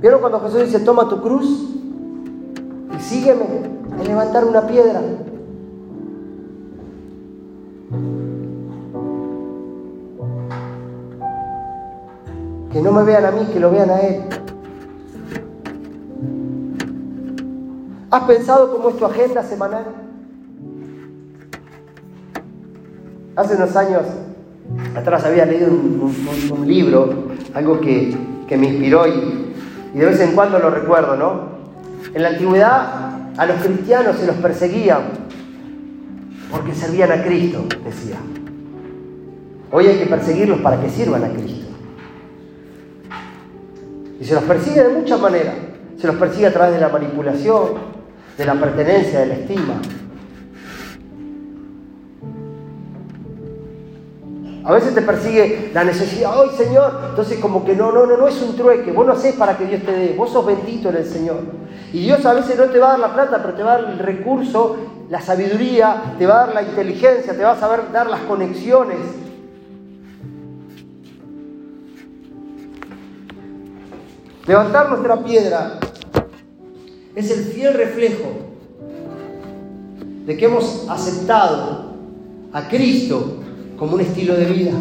¿Vieron 0.00 0.20
cuando 0.20 0.40
Jesús 0.40 0.64
dice, 0.64 0.80
toma 0.80 1.08
tu 1.08 1.20
cruz 1.20 1.46
y 2.96 3.00
sígueme? 3.00 3.46
Es 3.98 4.06
levantar 4.06 4.44
una 4.44 4.66
piedra. 4.66 5.02
Que 12.72 12.82
no 12.82 12.92
me 12.92 13.02
vean 13.04 13.24
a 13.24 13.30
mí, 13.30 13.46
que 13.52 13.60
lo 13.60 13.70
vean 13.70 13.90
a 13.90 14.00
Él. 14.00 14.22
¿Has 18.10 18.24
pensado 18.24 18.72
cómo 18.72 18.90
es 18.90 18.96
tu 18.96 19.04
agenda 19.04 19.42
semanal? 19.42 19.84
Hace 23.36 23.54
unos 23.56 23.76
años 23.76 24.02
atrás 24.96 25.24
había 25.24 25.46
leído 25.46 25.68
un, 25.68 26.64
libro, 26.66 27.28
algo 27.54 27.80
que, 27.80 28.16
me 28.50 28.68
inspiró 28.68 29.06
y, 29.06 29.54
y 29.94 29.98
de 29.98 30.06
vez 30.06 30.20
en 30.20 30.32
cuando 30.32 30.58
lo 30.58 30.70
recuerdo, 30.70 31.16
¿no? 31.16 31.58
En 32.14 32.22
la 32.22 32.28
antigüedad 32.30 33.32
a 33.36 33.46
los 33.46 33.56
cristianos 33.62 34.16
se 34.16 34.26
los 34.26 34.36
perseguían 34.36 35.02
porque 36.50 36.74
servían 36.74 37.12
a 37.12 37.22
Cristo, 37.22 37.64
decía. 37.84 38.16
Hoy 39.70 39.86
hay 39.86 39.98
que 39.98 40.06
perseguirlos 40.06 40.60
para 40.60 40.80
que 40.80 40.88
sirvan 40.88 41.24
a 41.24 41.28
Cristo. 41.28 41.67
Y 44.20 44.24
se 44.24 44.34
los 44.34 44.44
persigue 44.44 44.82
de 44.82 44.88
muchas 44.88 45.20
maneras. 45.20 45.54
Se 46.00 46.06
los 46.06 46.16
persigue 46.16 46.46
a 46.46 46.52
través 46.52 46.74
de 46.74 46.80
la 46.80 46.88
manipulación, 46.88 47.68
de 48.36 48.44
la 48.44 48.54
pertenencia, 48.54 49.20
de 49.20 49.26
la 49.26 49.34
estima. 49.34 49.74
A 54.64 54.72
veces 54.72 54.94
te 54.94 55.00
persigue 55.00 55.70
la 55.72 55.82
necesidad, 55.82 56.30
¡ay 56.34 56.50
Señor! 56.56 57.00
Entonces 57.08 57.38
como 57.38 57.64
que 57.64 57.74
no, 57.74 57.90
no, 57.90 58.04
no, 58.04 58.18
no 58.18 58.28
es 58.28 58.42
un 58.42 58.54
trueque, 58.54 58.92
vos 58.92 59.06
no 59.06 59.12
hacés 59.12 59.34
para 59.34 59.56
que 59.56 59.64
Dios 59.64 59.82
te 59.82 59.92
dé, 59.92 60.14
vos 60.14 60.30
sos 60.30 60.44
bendito 60.44 60.90
en 60.90 60.96
el 60.96 61.06
Señor. 61.06 61.38
Y 61.90 62.00
Dios 62.00 62.24
a 62.26 62.34
veces 62.34 62.58
no 62.58 62.66
te 62.66 62.78
va 62.78 62.88
a 62.88 62.90
dar 62.90 63.00
la 63.00 63.14
plata, 63.14 63.38
pero 63.40 63.54
te 63.54 63.62
va 63.62 63.74
a 63.74 63.82
dar 63.82 63.90
el 63.92 63.98
recurso, 63.98 64.76
la 65.08 65.22
sabiduría, 65.22 66.14
te 66.18 66.26
va 66.26 66.34
a 66.42 66.46
dar 66.46 66.54
la 66.54 66.62
inteligencia, 66.62 67.34
te 67.34 67.42
va 67.42 67.52
a 67.52 67.58
saber 67.58 67.90
dar 67.92 68.10
las 68.10 68.20
conexiones 68.20 68.98
Levantar 74.48 74.88
nuestra 74.88 75.22
piedra 75.22 75.78
es 77.14 77.30
el 77.30 77.44
fiel 77.44 77.74
reflejo 77.74 78.30
de 80.24 80.36
que 80.38 80.46
hemos 80.46 80.86
aceptado 80.88 81.92
a 82.54 82.66
Cristo 82.66 83.34
como 83.78 83.96
un 83.96 84.00
estilo 84.00 84.34
de 84.34 84.44
vida. 84.46 84.72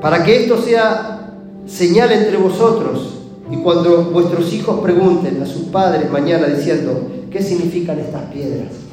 Para 0.00 0.24
que 0.24 0.44
esto 0.44 0.62
sea 0.62 1.34
señal 1.66 2.10
entre 2.12 2.38
vosotros 2.38 3.18
y 3.50 3.56
cuando 3.56 4.04
vuestros 4.04 4.50
hijos 4.54 4.80
pregunten 4.80 5.42
a 5.42 5.46
sus 5.46 5.64
padres 5.64 6.10
mañana 6.10 6.46
diciendo, 6.46 7.06
¿qué 7.30 7.42
significan 7.42 7.98
estas 7.98 8.22
piedras? 8.32 8.85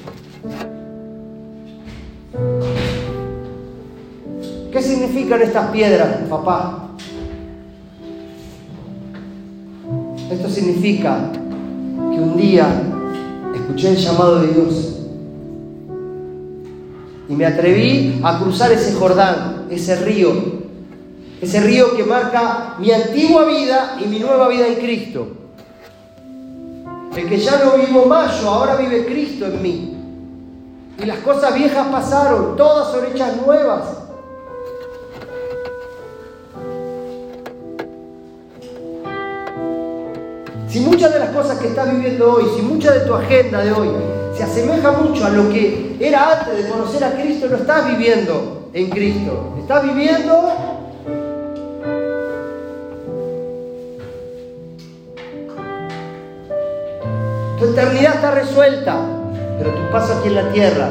¿Qué 4.71 4.81
significan 4.81 5.41
estas 5.41 5.69
piedras, 5.69 6.27
papá? 6.29 6.89
Esto 10.31 10.49
significa 10.49 11.31
que 11.31 12.19
un 12.19 12.35
día 12.35 12.67
escuché 13.53 13.89
el 13.89 13.97
llamado 13.97 14.41
de 14.41 14.47
Dios 14.47 14.99
y 17.29 17.35
me 17.35 17.45
atreví 17.45 18.19
a 18.23 18.39
cruzar 18.39 18.71
ese 18.71 18.93
Jordán, 18.93 19.67
ese 19.69 19.95
río, 19.97 20.31
ese 21.39 21.61
río 21.61 21.95
que 21.95 22.03
marca 22.03 22.75
mi 22.79 22.91
antigua 22.91 23.45
vida 23.45 23.97
y 24.03 24.07
mi 24.07 24.19
nueva 24.19 24.47
vida 24.49 24.67
en 24.67 24.75
Cristo. 24.75 25.27
El 27.15 27.29
que 27.29 27.37
ya 27.37 27.63
no 27.63 27.77
vivo 27.85 28.07
más 28.07 28.43
ahora 28.43 28.75
vive 28.75 29.05
Cristo 29.05 29.45
en 29.45 29.61
mí. 29.61 29.92
Y 30.99 31.05
las 31.05 31.17
cosas 31.19 31.55
viejas 31.55 31.87
pasaron, 31.87 32.55
todas 32.55 32.91
son 32.91 33.05
hechas 33.05 33.35
nuevas. 33.37 33.83
Si 40.69 40.79
muchas 40.79 41.13
de 41.13 41.19
las 41.19 41.29
cosas 41.29 41.59
que 41.59 41.67
estás 41.67 41.91
viviendo 41.91 42.33
hoy, 42.33 42.45
si 42.55 42.61
mucha 42.61 42.91
de 42.91 43.01
tu 43.01 43.13
agenda 43.13 43.63
de 43.63 43.71
hoy 43.71 43.89
se 44.35 44.43
asemeja 44.43 44.91
mucho 44.91 45.25
a 45.25 45.29
lo 45.29 45.49
que 45.49 45.97
era 45.99 46.39
antes 46.39 46.63
de 46.63 46.69
conocer 46.69 47.03
a 47.03 47.11
Cristo, 47.11 47.47
no 47.49 47.57
estás 47.57 47.87
viviendo 47.87 48.69
en 48.73 48.89
Cristo. 48.89 49.55
Estás 49.59 49.83
viviendo 49.83 50.51
Tu 57.63 57.69
eternidad 57.69 58.15
está 58.15 58.31
resuelta, 58.31 58.97
pero 59.63 59.75
tu 59.75 59.91
paso 59.91 60.13
aquí 60.19 60.27
en 60.27 60.35
la 60.35 60.51
tierra 60.51 60.89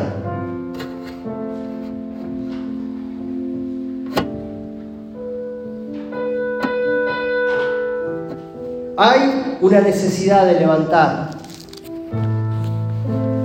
Hay 8.97 9.59
una 9.61 9.81
necesidad 9.81 10.47
de 10.47 10.61
levantar 10.61 11.31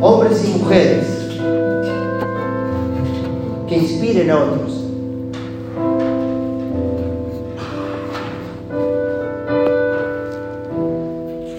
hombres 0.01 0.45
y 0.45 0.59
mujeres 0.59 1.07
que 3.67 3.77
inspiren 3.77 4.29
a 4.29 4.37
otros. 4.37 4.83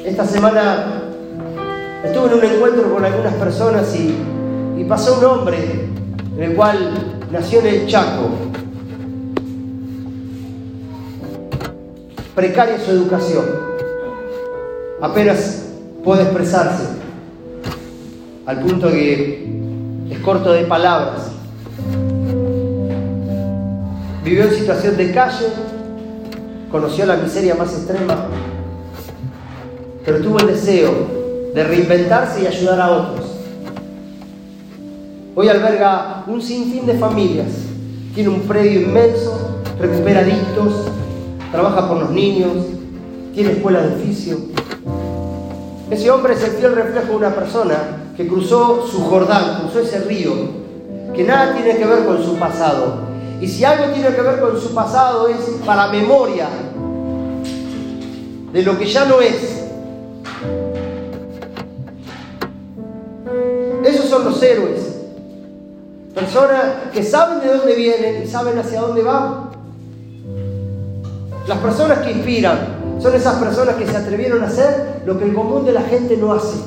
Esta 0.04 0.24
semana 0.26 0.87
estuve 2.04 2.28
en 2.28 2.34
un 2.34 2.44
encuentro 2.44 2.94
con 2.94 3.04
algunas 3.04 3.34
personas 3.34 3.94
y, 3.96 4.14
pasó 4.88 5.18
un 5.18 5.24
hombre 5.26 5.58
en 6.34 6.42
el 6.42 6.54
cual 6.54 6.94
nació 7.30 7.60
en 7.60 7.66
el 7.66 7.86
Chaco, 7.86 8.30
precaria 12.34 12.78
su 12.80 12.92
educación, 12.92 13.44
apenas 15.02 15.66
puede 16.02 16.22
expresarse, 16.22 16.84
al 18.46 18.60
punto 18.60 18.88
que 18.88 19.60
es 20.10 20.18
corto 20.20 20.52
de 20.54 20.64
palabras. 20.64 21.32
Vivió 24.24 24.44
en 24.44 24.54
situación 24.54 24.96
de 24.96 25.12
calle, 25.12 25.48
conoció 26.70 27.04
la 27.04 27.16
miseria 27.16 27.56
más 27.56 27.74
extrema, 27.74 28.26
pero 30.02 30.22
tuvo 30.22 30.38
el 30.38 30.46
deseo 30.46 31.27
de 31.54 31.64
reinventarse 31.64 32.42
y 32.42 32.46
ayudar 32.46 32.80
a 32.80 32.90
otros. 32.90 33.26
Hoy 35.34 35.48
alberga 35.48 36.24
un 36.26 36.42
sinfín 36.42 36.86
de 36.86 36.94
familias, 36.94 37.48
tiene 38.14 38.30
un 38.30 38.40
predio 38.42 38.82
inmenso, 38.82 39.60
recupera 39.78 40.20
adictos, 40.20 40.86
trabaja 41.52 41.88
por 41.88 41.98
los 41.98 42.10
niños, 42.10 42.52
tiene 43.34 43.52
escuela 43.52 43.82
de 43.82 43.94
oficio. 43.94 44.38
Ese 45.90 46.10
hombre 46.10 46.34
es 46.34 46.42
el 46.42 46.74
reflejo 46.74 47.08
de 47.10 47.16
una 47.16 47.34
persona 47.34 47.76
que 48.16 48.26
cruzó 48.26 48.86
su 48.86 49.00
Jordán, 49.02 49.60
cruzó 49.60 49.80
ese 49.80 50.00
río, 50.00 50.32
que 51.14 51.24
nada 51.24 51.54
tiene 51.54 51.78
que 51.78 51.86
ver 51.86 52.04
con 52.04 52.22
su 52.22 52.36
pasado. 52.36 53.08
Y 53.40 53.46
si 53.46 53.64
algo 53.64 53.92
tiene 53.92 54.14
que 54.14 54.20
ver 54.20 54.40
con 54.40 54.60
su 54.60 54.74
pasado 54.74 55.28
es 55.28 55.38
para 55.64 55.86
memoria 55.86 56.48
de 58.52 58.62
lo 58.62 58.76
que 58.78 58.86
ya 58.86 59.04
no 59.04 59.20
es. 59.20 59.67
Son 64.18 64.32
los 64.32 64.42
héroes. 64.42 64.80
Personas 66.14 66.64
que 66.92 67.04
saben 67.04 67.40
de 67.40 67.56
dónde 67.56 67.74
vienen 67.74 68.22
y 68.24 68.26
saben 68.26 68.58
hacia 68.58 68.80
dónde 68.80 69.02
van. 69.02 69.50
Las 71.46 71.58
personas 71.58 71.98
que 71.98 72.12
inspiran 72.12 72.58
son 73.00 73.14
esas 73.14 73.36
personas 73.36 73.76
que 73.76 73.86
se 73.86 73.96
atrevieron 73.96 74.42
a 74.42 74.46
hacer 74.48 75.02
lo 75.06 75.18
que 75.18 75.24
el 75.24 75.34
común 75.34 75.64
de 75.64 75.72
la 75.72 75.82
gente 75.82 76.16
no 76.16 76.32
hace. 76.32 76.58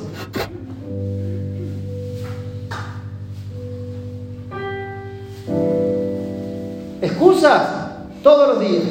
Excusas 7.02 7.62
todos 8.24 8.48
los 8.50 8.60
días. 8.60 8.84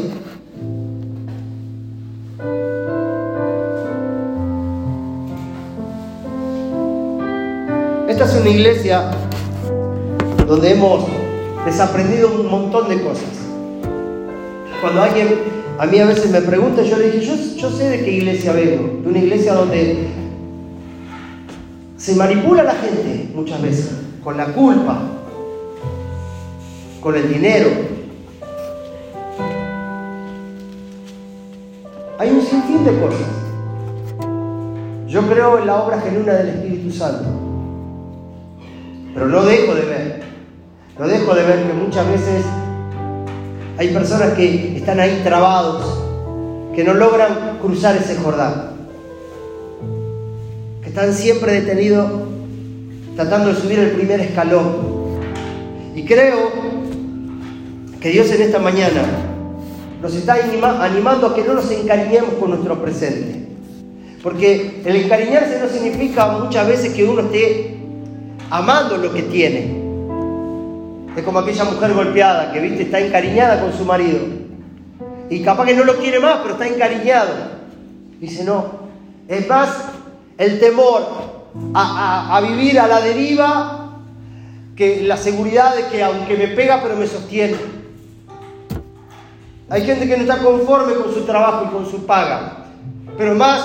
Es 8.31 8.41
una 8.41 8.51
iglesia 8.51 9.11
donde 10.47 10.73
hemos 10.73 11.05
desaprendido 11.65 12.31
un 12.33 12.49
montón 12.49 12.89
de 12.89 13.03
cosas. 13.03 13.25
Cuando 14.81 15.03
alguien 15.03 15.29
a 15.79 15.87
mí 15.87 15.99
a 15.99 16.07
veces 16.07 16.31
me 16.31 16.41
pregunta, 16.41 16.83
yo 16.83 16.97
le 16.99 17.11
dije, 17.11 17.57
yo, 17.57 17.71
sé 17.71 17.89
de 17.89 18.05
qué 18.05 18.13
iglesia 18.13 18.53
vengo, 18.53 19.01
de 19.03 19.09
una 19.09 19.19
iglesia 19.19 19.55
donde 19.55 20.07
se 21.97 22.15
manipula 22.15 22.63
la 22.63 22.75
gente 22.75 23.31
muchas 23.35 23.61
veces, 23.63 23.91
con 24.23 24.37
la 24.37 24.47
culpa, 24.47 25.01
con 27.01 27.17
el 27.17 27.33
dinero. 27.33 27.69
Hay 32.19 32.31
un 32.31 32.43
sinfín 32.43 32.85
de 32.85 33.01
cosas. 33.01 33.27
Yo 35.09 35.23
creo 35.23 35.59
en 35.59 35.67
la 35.67 35.83
obra 35.83 36.01
genuina 36.01 36.35
del 36.35 36.49
Espíritu 36.51 36.93
Santo, 36.93 37.50
pero 39.15 39.27
no 39.27 39.43
dejo 39.43 39.75
de 39.75 39.83
ver, 39.83 40.23
no 40.99 41.09
dejo 41.09 41.35
de 41.35 41.43
ver 41.43 41.67
que 41.67 41.73
muchas 41.73 42.07
veces 42.09 42.45
hay 43.79 43.89
personas 43.89 44.35
que 44.35 44.77
están 44.77 45.01
ahí 45.01 45.21
trabados, 45.25 46.03
que 46.75 46.85
no 46.85 46.95
logran 46.95 47.59
cruzar 47.61 47.97
ese 47.97 48.17
Jordán, 48.17 48.73
que 50.83 50.89
están 50.91 51.15
siempre 51.15 51.53
detenidos 51.53 52.07
tratando 53.17 53.49
de 53.53 53.61
subir 53.61 53.79
el 53.79 53.91
primer 53.93 54.21
escalón. 54.21 55.01
Y 55.95 56.05
creo 56.05 56.51
que 58.01 58.11
Dios 58.11 58.31
en 58.31 58.43
esta 58.43 58.59
mañana 58.59 59.03
nos 60.01 60.15
está 60.15 60.37
animando 60.83 61.27
a 61.27 61.35
que 61.35 61.45
no 61.45 61.55
nos 61.55 61.71
encariñemos 61.71 62.35
con 62.35 62.51
nuestro 62.51 62.81
presente. 62.81 63.47
Porque 64.23 64.83
el 64.85 64.97
encariñarse 64.97 65.59
no 65.61 65.69
significa 65.69 66.27
muchas 66.29 66.67
veces 66.67 66.93
que 66.93 67.05
uno 67.05 67.23
esté 67.23 67.80
amando 68.51 68.97
lo 68.97 69.13
que 69.13 69.23
tiene. 69.23 69.81
Es 71.17 71.23
como 71.25 71.39
aquella 71.39 71.65
mujer 71.65 71.93
golpeada 71.95 72.53
que, 72.53 72.61
viste, 72.61 72.83
está 72.83 73.01
encariñada 73.01 73.61
con 73.61 73.73
su 73.73 73.85
marido. 73.85 74.19
Y 75.29 75.43
capaz 75.43 75.67
que 75.67 75.75
no 75.75 75.85
lo 75.85 75.97
quiere 75.97 76.21
más, 76.21 76.39
pero 76.43 76.55
está 76.55 76.67
encariñado. 76.67 77.33
Dice, 78.21 78.45
no. 78.45 78.81
Es 79.29 79.49
más 79.49 79.69
el 80.39 80.59
temor 80.59 81.07
a, 81.75 82.41
vivir 82.43 82.79
a 82.81 82.87
la 82.87 83.01
deriva 83.01 83.99
que 84.77 85.03
la 85.03 85.17
seguridad 85.17 85.75
de 85.77 85.87
que 85.87 86.03
aunque 86.03 86.37
me 86.37 86.49
pega, 86.49 86.81
pero 86.83 86.97
me 86.97 87.07
sostiene. 87.07 87.57
Hay 89.69 89.83
gente 89.85 90.09
que 90.09 90.17
no 90.17 90.23
está 90.23 90.39
conforme 90.39 90.95
con 90.95 91.15
su 91.15 91.23
trabajo 91.23 91.67
y 91.69 91.73
con 91.73 91.89
su 91.89 92.07
paga. 92.07 92.67
Pero 93.17 93.35
más 93.37 93.63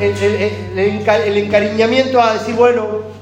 el 0.00 1.36
encariñamiento 1.36 2.20
a 2.20 2.34
decir, 2.34 2.54
bueno, 2.54 3.17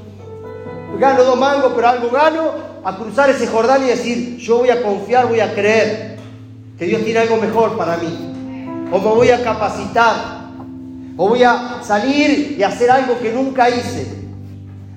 gano 0.99 1.23
dos 1.23 1.37
mangos, 1.37 1.73
pero 1.75 1.87
algo 1.87 2.09
gano, 2.09 2.51
a 2.83 2.95
cruzar 2.95 3.29
ese 3.29 3.47
Jordán 3.47 3.83
y 3.83 3.87
decir, 3.87 4.37
yo 4.37 4.59
voy 4.59 4.69
a 4.69 4.81
confiar, 4.81 5.27
voy 5.27 5.39
a 5.39 5.53
creer 5.53 6.17
que 6.77 6.85
Dios 6.85 7.03
tiene 7.03 7.19
algo 7.19 7.37
mejor 7.37 7.77
para 7.77 7.97
mí. 7.97 8.33
O 8.91 8.99
me 8.99 9.09
voy 9.09 9.29
a 9.29 9.43
capacitar. 9.43 10.37
O 11.17 11.29
voy 11.29 11.43
a 11.43 11.79
salir 11.83 12.55
y 12.57 12.63
hacer 12.63 12.89
algo 12.89 13.19
que 13.19 13.33
nunca 13.33 13.69
hice. 13.69 14.07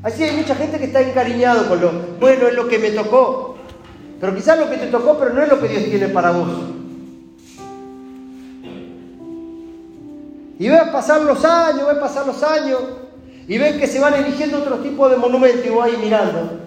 Así 0.02 0.22
hay 0.22 0.36
mucha 0.36 0.54
gente 0.54 0.78
que 0.78 0.84
está 0.84 1.00
encariñado 1.00 1.68
con 1.68 1.80
lo, 1.80 1.92
bueno, 2.20 2.46
es 2.46 2.54
lo 2.54 2.68
que 2.68 2.78
me 2.78 2.90
tocó. 2.90 3.56
Pero 4.20 4.34
quizás 4.34 4.58
lo 4.58 4.70
que 4.70 4.76
te 4.76 4.86
tocó, 4.86 5.18
pero 5.18 5.32
no 5.32 5.42
es 5.42 5.48
lo 5.48 5.60
que 5.60 5.68
Dios 5.68 5.84
tiene 5.84 6.08
para 6.08 6.30
vos. 6.30 6.48
Y 10.58 10.68
a 10.68 10.92
pasar 10.92 11.22
los 11.22 11.42
años, 11.42 11.88
a 11.88 11.98
pasar 11.98 12.26
los 12.26 12.42
años, 12.42 12.80
y 13.50 13.58
ven 13.58 13.80
que 13.80 13.88
se 13.88 13.98
van 13.98 14.14
eligiendo 14.14 14.58
otro 14.58 14.76
tipo 14.76 15.08
de 15.08 15.16
monumentos 15.16 15.66
y 15.66 15.70
voy 15.70 15.90
ahí 15.90 15.96
mirando. 16.00 16.60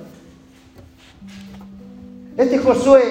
Este 2.36 2.58
Josué 2.58 3.02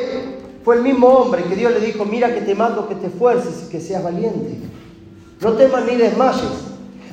fue 0.62 0.76
el 0.76 0.82
mismo 0.82 1.08
hombre 1.08 1.42
que 1.44 1.56
Dios 1.56 1.72
le 1.72 1.80
dijo, 1.80 2.04
mira 2.04 2.34
que 2.34 2.42
te 2.42 2.54
mando 2.54 2.86
que 2.86 2.96
te 2.96 3.06
esfuerces 3.06 3.64
y 3.64 3.70
que 3.70 3.80
seas 3.80 4.04
valiente. 4.04 4.58
No 5.40 5.54
temas 5.54 5.86
ni 5.86 5.96
desmayes. 5.96 6.50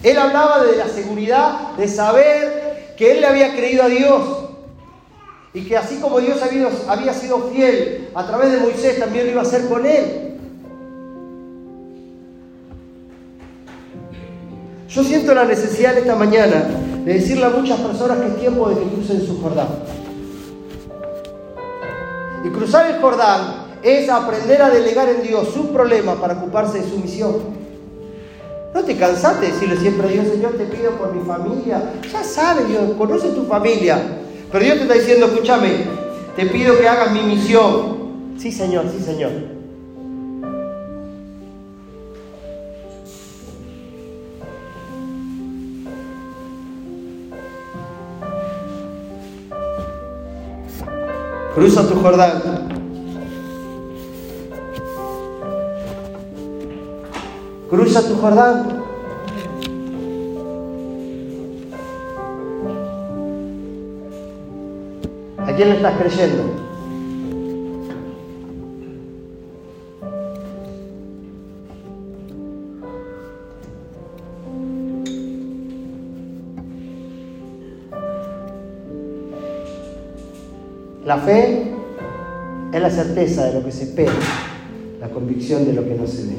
Él 0.04 0.18
hablaba 0.18 0.66
de 0.66 0.76
la 0.76 0.90
seguridad 0.90 1.78
de 1.78 1.88
saber 1.88 2.94
que 2.98 3.14
él 3.14 3.22
le 3.22 3.28
había 3.28 3.56
creído 3.56 3.84
a 3.84 3.88
Dios 3.88 4.22
y 5.54 5.62
que 5.62 5.78
así 5.78 6.02
como 6.02 6.20
Dios 6.20 6.42
había 6.90 7.14
sido 7.14 7.52
fiel 7.54 8.10
a 8.14 8.28
través 8.28 8.52
de 8.52 8.58
Moisés, 8.58 9.00
también 9.00 9.28
lo 9.28 9.32
iba 9.32 9.42
a 9.42 9.46
hacer 9.46 9.66
con 9.70 9.86
él. 9.86 10.29
Yo 14.90 15.04
siento 15.04 15.36
la 15.36 15.46
necesidad 15.46 15.96
esta 15.96 16.16
mañana 16.16 16.68
de 17.06 17.14
decirle 17.14 17.46
a 17.46 17.50
muchas 17.50 17.80
personas 17.80 18.18
que 18.20 18.28
es 18.28 18.40
tiempo 18.40 18.70
de 18.70 18.76
que 18.76 18.90
crucen 18.90 19.26
su 19.26 19.40
Jordán. 19.40 19.68
Y 22.44 22.50
cruzar 22.50 22.90
el 22.90 23.00
Jordán 23.00 23.68
es 23.84 24.10
aprender 24.10 24.64
a 24.64 24.72
delegar 24.72 25.08
en 25.10 25.22
Dios 25.22 25.50
su 25.54 25.68
problema 25.68 26.16
para 26.16 26.34
ocuparse 26.34 26.80
de 26.82 26.90
su 26.90 26.98
misión. 26.98 27.36
No 28.74 28.82
te 28.82 28.98
cansaste 28.98 29.46
de 29.46 29.52
decirle 29.52 29.78
siempre 29.78 30.08
a 30.08 30.12
Dios, 30.12 30.28
Señor, 30.28 30.54
te 30.54 30.66
pido 30.66 30.92
por 30.94 31.14
mi 31.14 31.24
familia. 31.24 31.94
Ya 32.12 32.24
sabe 32.24 32.66
Dios, 32.66 32.96
conoce 32.98 33.30
tu 33.30 33.44
familia. 33.44 34.02
Pero 34.52 34.66
Dios 34.66 34.78
te 34.78 34.84
está 34.84 34.96
diciendo, 34.96 35.28
escúchame, 35.28 35.86
te 36.36 36.48
pido 36.48 36.76
que 36.80 36.88
hagas 36.88 37.12
mi 37.12 37.22
misión. 37.22 38.36
Sí, 38.40 38.52
Señor, 38.52 38.86
sí, 38.92 39.04
Señor. 39.04 39.59
cruza 51.60 51.86
tu 51.86 51.96
Jordán. 51.96 52.42
Cruza 57.70 58.02
tu 58.08 58.16
Jordán. 58.16 58.80
¿A 65.38 65.54
quién 65.54 65.70
le 65.70 65.76
estás 65.76 65.98
creyendo? 66.00 66.69
La 81.10 81.18
fe 81.18 81.64
es 82.72 82.80
la 82.80 82.90
certeza 82.92 83.46
de 83.46 83.54
lo 83.56 83.66
que 83.66 83.72
se 83.72 83.86
espera, 83.86 84.12
la 85.02 85.10
convicción 85.10 85.66
de 85.66 85.74
lo 85.74 85.84
que 85.84 85.96
no 85.96 86.06
se 86.06 86.28
ve. 86.28 86.38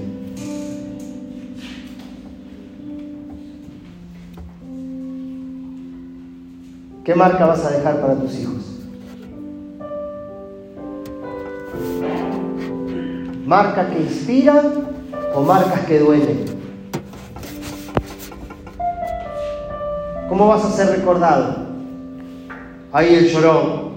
¿Qué 7.02 7.16
marca 7.16 7.46
vas 7.46 7.64
a 7.64 7.70
dejar 7.72 8.00
para 8.00 8.14
tus 8.14 8.38
hijos? 8.38 8.86
¿Marcas 13.44 13.88
que 13.92 14.02
inspiran 14.02 14.86
o 15.34 15.42
marcas 15.42 15.80
que 15.80 15.98
duelen? 15.98 16.44
¿Cómo 20.28 20.46
vas 20.46 20.64
a 20.64 20.70
ser 20.70 20.96
recordado? 20.96 21.56
Ahí 22.92 23.16
el 23.16 23.30
llorón. 23.30 23.89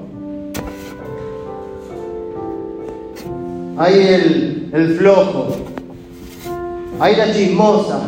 Ahí 3.83 3.99
el, 4.71 4.95
flojo. 4.97 5.57
Ahí 7.01 7.17
la 7.17 7.33
chismosa. 7.33 7.99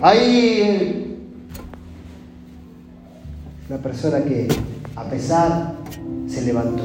Ahí 0.00 1.16
una 3.68 3.78
persona 3.78 4.24
que 4.24 4.48
a 4.96 5.04
pesar 5.04 5.74
se 6.26 6.42
levantó, 6.42 6.82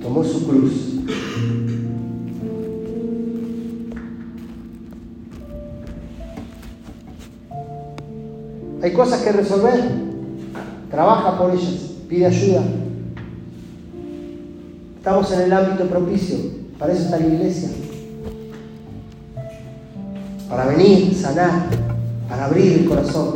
tomó 0.00 0.22
su 0.22 0.46
cruz. 0.46 1.00
Hay 8.80 8.92
cosas 8.92 9.20
que 9.22 9.32
resolver. 9.32 9.82
Trabaja 10.92 11.36
por 11.36 11.50
ellas, 11.50 11.90
pide 12.08 12.26
ayuda. 12.26 12.62
Estamos 15.04 15.30
en 15.32 15.40
el 15.42 15.52
ámbito 15.52 15.84
propicio, 15.84 16.38
para 16.78 16.94
eso 16.94 17.02
está 17.02 17.18
la 17.18 17.26
iglesia. 17.26 17.68
Para 20.48 20.64
venir, 20.64 21.14
sanar, 21.14 21.66
para 22.26 22.46
abrir 22.46 22.72
el 22.72 22.86
corazón. 22.86 23.34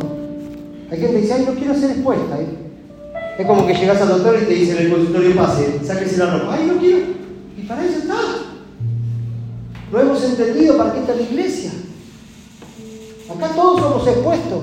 Hay 0.91 0.99
gente 0.99 1.17
que 1.17 1.21
dice, 1.21 1.35
ay, 1.35 1.45
no 1.47 1.53
quiero 1.53 1.75
ser 1.75 1.91
expuesta. 1.91 2.41
¿eh? 2.41 2.47
Es 3.39 3.47
como 3.47 3.67
que 3.67 3.75
llegas 3.75 4.01
al 4.01 4.09
doctor 4.09 4.39
y 4.41 4.47
te 4.47 4.55
dice 4.55 4.79
en 4.79 4.87
el 4.87 4.93
consultorio 4.95 5.37
pase, 5.37 5.81
sáquese 5.85 6.17
la 6.17 6.39
ropa. 6.39 6.55
Ay, 6.55 6.69
no 6.69 6.79
quiero. 6.79 7.05
Y 7.59 7.63
para 7.65 7.85
eso 7.85 7.99
está. 7.99 8.17
No 9.93 10.01
hemos 10.01 10.25
entendido 10.25 10.79
para 10.79 10.95
qué 10.95 11.01
está 11.01 11.15
la 11.17 11.21
iglesia. 11.21 11.71
Acá 13.29 13.49
todos 13.55 13.83
somos 13.83 14.09
expuestos, 14.09 14.63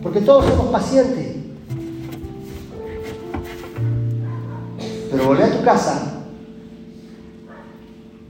porque 0.00 0.20
todos 0.20 0.44
somos 0.44 0.66
pacientes. 0.68 1.37
Casa 5.62 6.18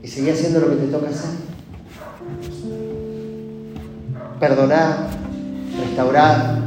y 0.01 0.07
seguí 0.07 0.29
haciendo 0.29 0.59
lo 0.61 0.69
que 0.69 0.75
te 0.75 0.87
toca 0.87 1.09
hacer. 1.09 1.29
Perdonar, 4.39 5.07
restaurar, 5.77 6.59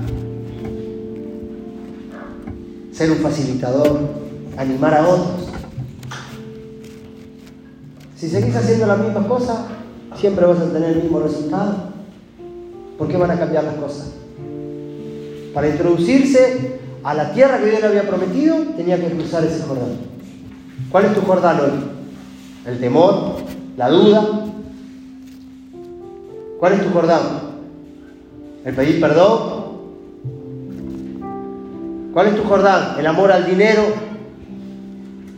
ser 2.92 3.10
un 3.10 3.18
facilitador, 3.18 4.00
animar 4.58 4.94
a 4.94 5.08
otros. 5.08 5.48
Si 8.16 8.28
seguís 8.28 8.54
haciendo 8.54 8.86
las 8.86 8.98
mismas 8.98 9.26
cosas, 9.26 9.58
siempre 10.16 10.46
vas 10.46 10.60
a 10.60 10.72
tener 10.72 10.90
el 10.90 11.02
mismo 11.02 11.20
resultado. 11.20 11.92
¿Por 12.98 13.08
qué 13.08 13.16
van 13.16 13.30
a 13.30 13.38
cambiar 13.38 13.64
las 13.64 13.74
cosas? 13.76 14.12
Para 15.54 15.68
introducirse 15.68 16.78
a 17.02 17.14
la 17.14 17.32
tierra 17.32 17.58
que 17.58 17.70
Dios 17.70 17.80
le 17.80 17.86
había 17.86 18.08
prometido, 18.08 18.58
tenía 18.76 19.00
que 19.00 19.10
cruzar 19.10 19.44
ese 19.44 19.62
Jordán. 19.62 20.11
¿Cuál 20.90 21.04
es 21.06 21.14
tu 21.14 21.20
Jordán 21.22 21.60
hoy? 21.60 21.70
¿El 22.66 22.80
temor? 22.80 23.36
¿La 23.76 23.88
duda? 23.88 24.46
¿Cuál 26.58 26.72
es 26.74 26.82
tu 26.82 26.90
Jordán? 26.90 27.22
¿El 28.64 28.74
pedir 28.74 29.00
perdón? 29.00 29.62
¿Cuál 32.12 32.26
es 32.28 32.36
tu 32.36 32.44
Jordán? 32.44 32.98
El 32.98 33.06
amor 33.06 33.32
al 33.32 33.46
dinero, 33.46 33.82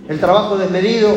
el 0.09 0.21
trabajo 0.21 0.59
desmedido. 0.59 1.11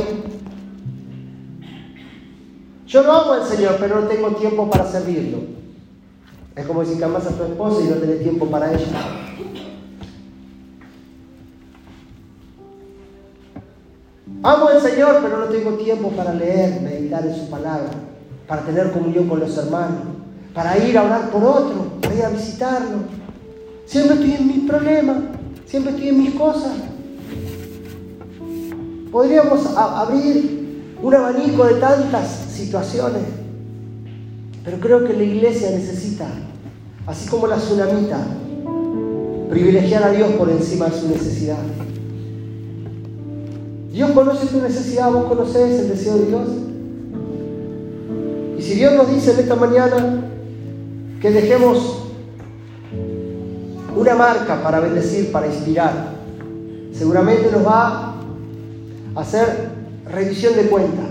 Yo 2.87 3.03
no 3.03 3.11
amo 3.11 3.33
al 3.33 3.43
Señor, 3.43 3.75
pero 3.79 3.99
no 3.99 4.07
tengo 4.07 4.29
tiempo 4.31 4.69
para 4.69 4.85
servirlo. 4.85 5.39
Es 6.55 6.65
como 6.65 6.85
si 6.85 7.01
amas 7.03 7.25
a 7.27 7.37
tu 7.37 7.43
esposa 7.43 7.83
y 7.83 7.89
no 7.89 7.95
tenés 7.95 8.21
tiempo 8.21 8.45
para 8.47 8.73
ella. 8.73 8.85
Amo 14.43 14.67
al 14.67 14.81
Señor, 14.81 15.19
pero 15.23 15.39
no 15.39 15.45
tengo 15.45 15.71
tiempo 15.71 16.09
para 16.11 16.33
leer, 16.33 16.81
meditar 16.81 17.25
en 17.25 17.35
su 17.35 17.49
palabra, 17.49 17.89
para 18.47 18.61
tener 18.61 18.91
comunión 18.91 19.27
con 19.27 19.39
los 19.39 19.57
hermanos, 19.57 20.01
para 20.53 20.77
ir 20.77 20.97
a 20.97 21.03
orar 21.03 21.29
por 21.29 21.43
otro, 21.43 21.85
para 22.01 22.15
ir 22.15 22.23
a 22.23 22.29
visitarlo. 22.29 22.97
Siempre 23.85 24.15
estoy 24.15 24.33
en 24.33 24.47
mis 24.47 24.69
problemas. 24.69 25.17
Siempre 25.67 25.91
estoy 25.91 26.09
en 26.09 26.19
mis 26.23 26.33
cosas. 26.35 26.71
Podríamos 29.11 29.65
abrir 29.75 30.95
un 31.01 31.13
abanico 31.13 31.65
de 31.65 31.75
tantas 31.75 32.27
situaciones, 32.49 33.23
pero 34.63 34.79
creo 34.79 35.05
que 35.05 35.13
la 35.13 35.23
iglesia 35.23 35.71
necesita, 35.71 36.25
así 37.05 37.27
como 37.27 37.47
la 37.47 37.57
tsunamita, 37.57 38.19
privilegiar 39.49 40.03
a 40.03 40.11
Dios 40.11 40.29
por 40.31 40.49
encima 40.49 40.85
de 40.85 40.99
su 40.99 41.09
necesidad. 41.09 41.57
Dios 43.97 44.11
conoce 44.11 44.45
tu 44.45 44.61
necesidad, 44.61 45.11
vos 45.11 45.23
conocés 45.23 45.79
el 45.79 45.89
deseo 45.89 46.17
de 46.19 46.25
Dios. 46.27 46.47
Y 48.59 48.61
si 48.61 48.75
Dios 48.75 48.93
nos 48.93 49.09
dice 49.09 49.31
en 49.31 49.39
esta 49.39 49.55
mañana 49.55 50.23
que 51.19 51.31
dejemos 51.31 52.03
una 53.97 54.13
marca 54.13 54.61
para 54.61 54.81
bendecir, 54.81 55.31
para 55.31 55.47
inspirar. 55.47 56.13
Seguramente 56.93 57.49
nos 57.51 57.65
va 57.65 58.13
a 59.15 59.19
hacer 59.19 59.69
revisión 60.11 60.55
de 60.55 60.67
cuenta. 60.67 61.01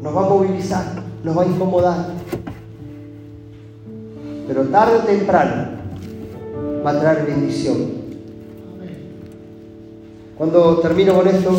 Nos 0.00 0.16
va 0.16 0.26
a 0.26 0.28
movilizar, 0.28 0.84
nos 1.24 1.36
va 1.36 1.42
a 1.42 1.46
incomodar. 1.46 2.06
Pero 4.46 4.62
tarde 4.66 4.94
o 4.94 5.00
temprano 5.00 5.70
va 6.86 6.90
a 6.92 7.00
traer 7.00 7.26
bendición. 7.26 8.03
Cuando 10.36 10.78
termino 10.80 11.14
con 11.14 11.28
esto, 11.28 11.50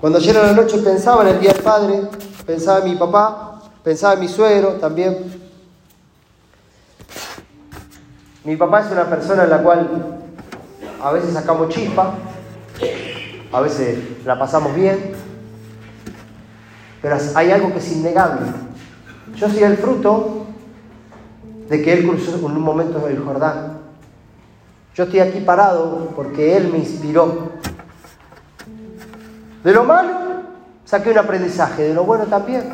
cuando 0.00 0.18
ayer 0.18 0.36
a 0.36 0.42
la 0.42 0.52
noche 0.52 0.78
pensaba 0.78 1.22
en 1.22 1.34
el 1.34 1.40
Día 1.40 1.52
del 1.52 1.62
Padre, 1.62 2.00
pensaba 2.46 2.78
en 2.78 2.90
mi 2.90 2.96
papá, 2.96 3.60
pensaba 3.82 4.14
en 4.14 4.20
mi 4.20 4.28
suegro 4.28 4.74
también, 4.74 5.46
Mi 8.46 8.54
papá 8.54 8.82
es 8.82 8.92
una 8.92 9.10
persona 9.10 9.42
en 9.42 9.50
la 9.50 9.60
cual 9.60 10.20
a 11.02 11.10
veces 11.10 11.32
sacamos 11.34 11.68
chispa, 11.68 12.14
a 13.50 13.60
veces 13.60 14.24
la 14.24 14.38
pasamos 14.38 14.72
bien, 14.72 15.14
pero 17.02 17.16
hay 17.34 17.50
algo 17.50 17.72
que 17.72 17.80
es 17.80 17.90
innegable. 17.90 18.46
Yo 19.34 19.50
soy 19.50 19.64
el 19.64 19.76
fruto 19.76 20.46
de 21.68 21.82
que 21.82 21.92
Él 21.92 22.06
cruzó 22.06 22.36
en 22.36 22.44
un 22.44 22.60
momento 22.60 23.00
del 23.00 23.18
Jordán. 23.18 23.75
Yo 24.96 25.04
estoy 25.04 25.20
aquí 25.20 25.40
parado 25.40 26.10
porque 26.16 26.56
Él 26.56 26.72
me 26.72 26.78
inspiró. 26.78 27.50
De 29.62 29.72
lo 29.72 29.84
malo 29.84 30.10
saqué 30.86 31.10
un 31.10 31.18
aprendizaje, 31.18 31.88
de 31.88 31.94
lo 31.94 32.04
bueno 32.04 32.24
también. 32.24 32.64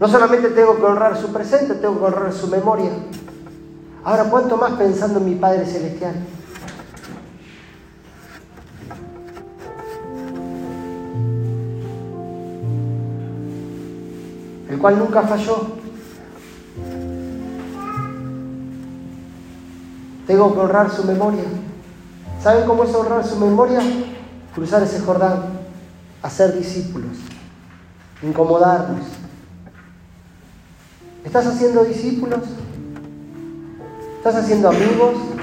No 0.00 0.08
solamente 0.08 0.48
tengo 0.48 0.76
que 0.76 0.84
honrar 0.84 1.18
su 1.18 1.30
presente, 1.30 1.74
tengo 1.74 1.98
que 1.98 2.04
honrar 2.06 2.32
su 2.32 2.46
memoria. 2.46 2.90
Ahora, 4.02 4.24
¿cuánto 4.30 4.56
más 4.56 4.72
pensando 4.78 5.18
en 5.18 5.26
mi 5.26 5.34
Padre 5.34 5.66
Celestial? 5.66 6.14
Cual 14.80 14.98
nunca 14.98 15.22
falló. 15.22 15.78
Tengo 20.26 20.54
que 20.54 20.60
honrar 20.60 20.90
su 20.90 21.04
memoria. 21.04 21.44
¿Saben 22.42 22.66
cómo 22.66 22.84
es 22.84 22.94
honrar 22.94 23.24
su 23.24 23.36
memoria? 23.36 23.80
Cruzar 24.54 24.82
ese 24.82 25.00
Jordán, 25.00 25.42
hacer 26.22 26.56
discípulos. 26.56 27.16
incomodarnos. 28.22 29.06
¿Estás 31.24 31.46
haciendo 31.46 31.84
discípulos? 31.84 32.40
¿Estás 34.18 34.34
haciendo 34.36 34.68
amigos? 34.68 35.37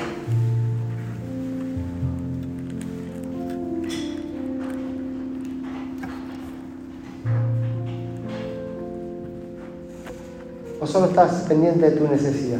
¿O 10.85 10.87
solo 10.87 11.07
estás 11.07 11.31
pendiente 11.47 11.89
de 11.89 11.97
tu 11.97 12.07
necesidad? 12.07 12.59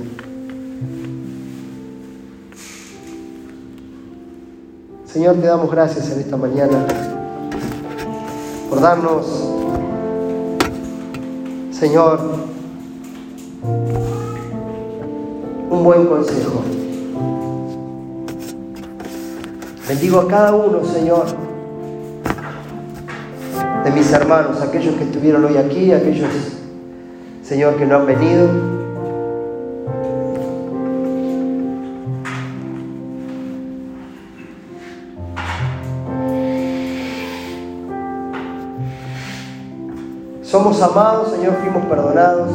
Señor, 5.06 5.36
te 5.36 5.46
damos 5.46 5.70
gracias 5.70 6.10
en 6.10 6.22
esta 6.22 6.36
mañana 6.36 6.88
por 8.68 8.82
darnos, 8.82 9.28
Señor, 11.70 12.20
un 15.70 15.84
buen 15.84 16.08
consejo. 16.08 16.64
Bendigo 19.88 20.22
a 20.22 20.28
cada 20.28 20.56
uno, 20.56 20.84
Señor, 20.84 21.28
de 23.84 23.92
mis 23.92 24.12
hermanos, 24.12 24.60
aquellos 24.62 24.96
que 24.96 25.04
estuvieron 25.04 25.46
hoy 25.46 25.58
aquí, 25.58 25.92
aquellos, 25.92 26.55
Señor, 27.46 27.76
que 27.76 27.86
no 27.86 27.98
han 27.98 28.08
venido. 28.08 28.48
Somos 40.42 40.82
amados, 40.82 41.34
Señor, 41.34 41.54
fuimos 41.62 41.86
perdonados, 41.86 42.50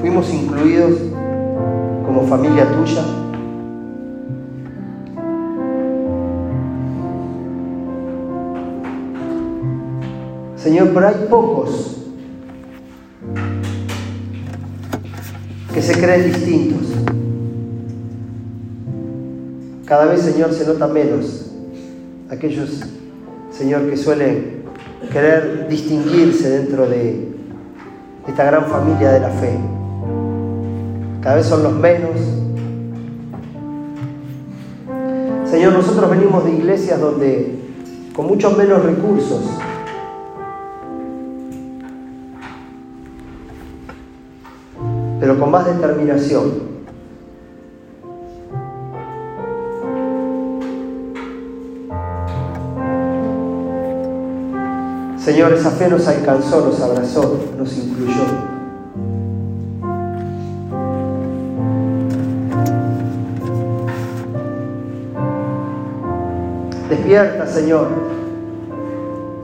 fuimos 0.00 0.32
incluidos 0.32 0.94
como 2.06 2.22
familia 2.28 2.68
tuya. 2.72 3.02
Señor, 10.54 10.90
pero 10.94 11.08
hay 11.08 11.26
pocos 11.28 11.99
se 15.92 16.00
creen 16.00 16.24
distintos. 16.24 16.86
Cada 19.86 20.04
vez, 20.04 20.20
Señor, 20.20 20.52
se 20.52 20.64
nota 20.64 20.86
menos 20.86 21.50
aquellos, 22.30 22.84
Señor, 23.50 23.90
que 23.90 23.96
suelen 23.96 24.62
querer 25.12 25.66
distinguirse 25.68 26.48
dentro 26.48 26.88
de 26.88 27.28
esta 28.28 28.44
gran 28.44 28.66
familia 28.66 29.10
de 29.10 29.20
la 29.20 29.30
fe. 29.30 29.58
Cada 31.22 31.36
vez 31.36 31.46
son 31.46 31.64
los 31.64 31.72
menos. 31.72 32.16
Señor, 35.50 35.72
nosotros 35.72 36.08
venimos 36.08 36.44
de 36.44 36.52
iglesias 36.52 37.00
donde 37.00 37.58
con 38.14 38.28
muchos 38.28 38.56
menos 38.56 38.84
recursos 38.84 39.40
pero 45.20 45.38
con 45.38 45.50
más 45.50 45.66
determinación 45.66 46.70
Señor, 55.30 55.52
esa 55.52 55.70
fe 55.70 55.88
nos 55.88 56.08
alcanzó, 56.08 56.64
nos 56.64 56.80
abrazó, 56.80 57.38
nos 57.56 57.78
incluyó. 57.78 58.22
Despierta, 66.88 67.46
Señor, 67.46 67.86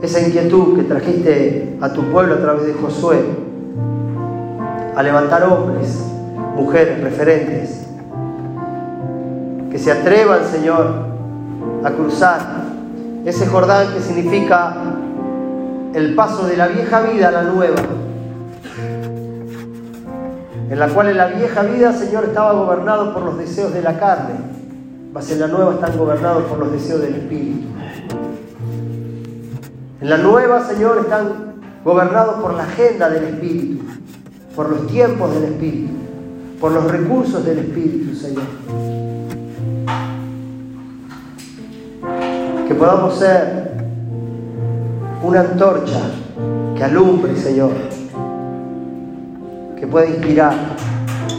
esa 0.01 0.19
inquietud 0.19 0.75
que 0.75 0.83
trajiste 0.83 1.77
a 1.79 1.93
tu 1.93 2.01
pueblo 2.11 2.33
a 2.33 2.41
través 2.41 2.65
de 2.65 2.73
Josué, 2.73 3.19
a 4.97 5.03
levantar 5.03 5.43
hombres, 5.43 5.95
mujeres, 6.55 6.99
referentes, 7.03 7.85
que 9.69 9.77
se 9.77 9.91
atrevan, 9.91 10.43
Señor, 10.43 10.87
a 11.83 11.91
cruzar 11.91 12.39
ese 13.23 13.45
Jordán 13.45 13.93
que 13.93 13.99
significa 13.99 14.75
el 15.93 16.15
paso 16.15 16.47
de 16.47 16.57
la 16.57 16.67
vieja 16.69 17.01
vida 17.01 17.27
a 17.27 17.31
la 17.31 17.43
nueva, 17.43 17.75
en 20.67 20.79
la 20.79 20.87
cual 20.87 21.09
en 21.09 21.17
la 21.17 21.27
vieja 21.27 21.61
vida, 21.61 21.93
Señor, 21.93 22.23
estaba 22.23 22.53
gobernado 22.53 23.13
por 23.13 23.21
los 23.21 23.37
deseos 23.37 23.71
de 23.75 23.83
la 23.83 23.99
carne, 23.99 24.33
mas 25.13 25.29
en 25.29 25.41
la 25.41 25.47
nueva 25.47 25.75
están 25.75 25.95
gobernados 25.95 26.45
por 26.45 26.57
los 26.57 26.71
deseos 26.71 27.01
del 27.01 27.13
Espíritu. 27.13 27.67
En 30.01 30.09
la 30.09 30.17
nueva, 30.17 30.65
Señor, 30.65 30.97
están 31.01 31.53
gobernados 31.85 32.41
por 32.41 32.55
la 32.55 32.63
agenda 32.63 33.11
del 33.11 33.25
Espíritu, 33.25 33.76
por 34.57 34.71
los 34.71 34.87
tiempos 34.87 35.31
del 35.35 35.43
Espíritu, 35.43 35.93
por 36.59 36.71
los 36.71 36.91
recursos 36.91 37.45
del 37.45 37.59
Espíritu, 37.59 38.15
Señor. 38.15 38.43
Que 42.67 42.73
podamos 42.73 43.19
ser 43.19 43.71
una 45.23 45.41
antorcha 45.41 46.01
que 46.75 46.83
alumbre, 46.83 47.35
Señor, 47.35 47.69
que 49.79 49.85
pueda 49.85 50.07
inspirar, 50.07 50.55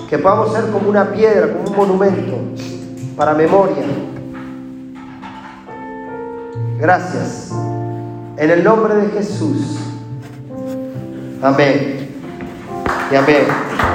que 0.09 0.17
podamos 0.19 0.53
ser 0.53 0.71
como 0.71 0.89
una 0.89 1.11
piedra, 1.11 1.53
como 1.53 1.71
un 1.71 1.77
monumento 1.77 2.37
para 3.17 3.35
memoria. 3.35 3.83
Gracias. 6.79 7.53
En 8.37 8.49
el 8.49 8.63
nombre 8.63 8.95
de 8.95 9.09
Jesús. 9.09 9.77
Amén. 11.43 11.98
Y 13.11 13.17
amén. 13.17 13.88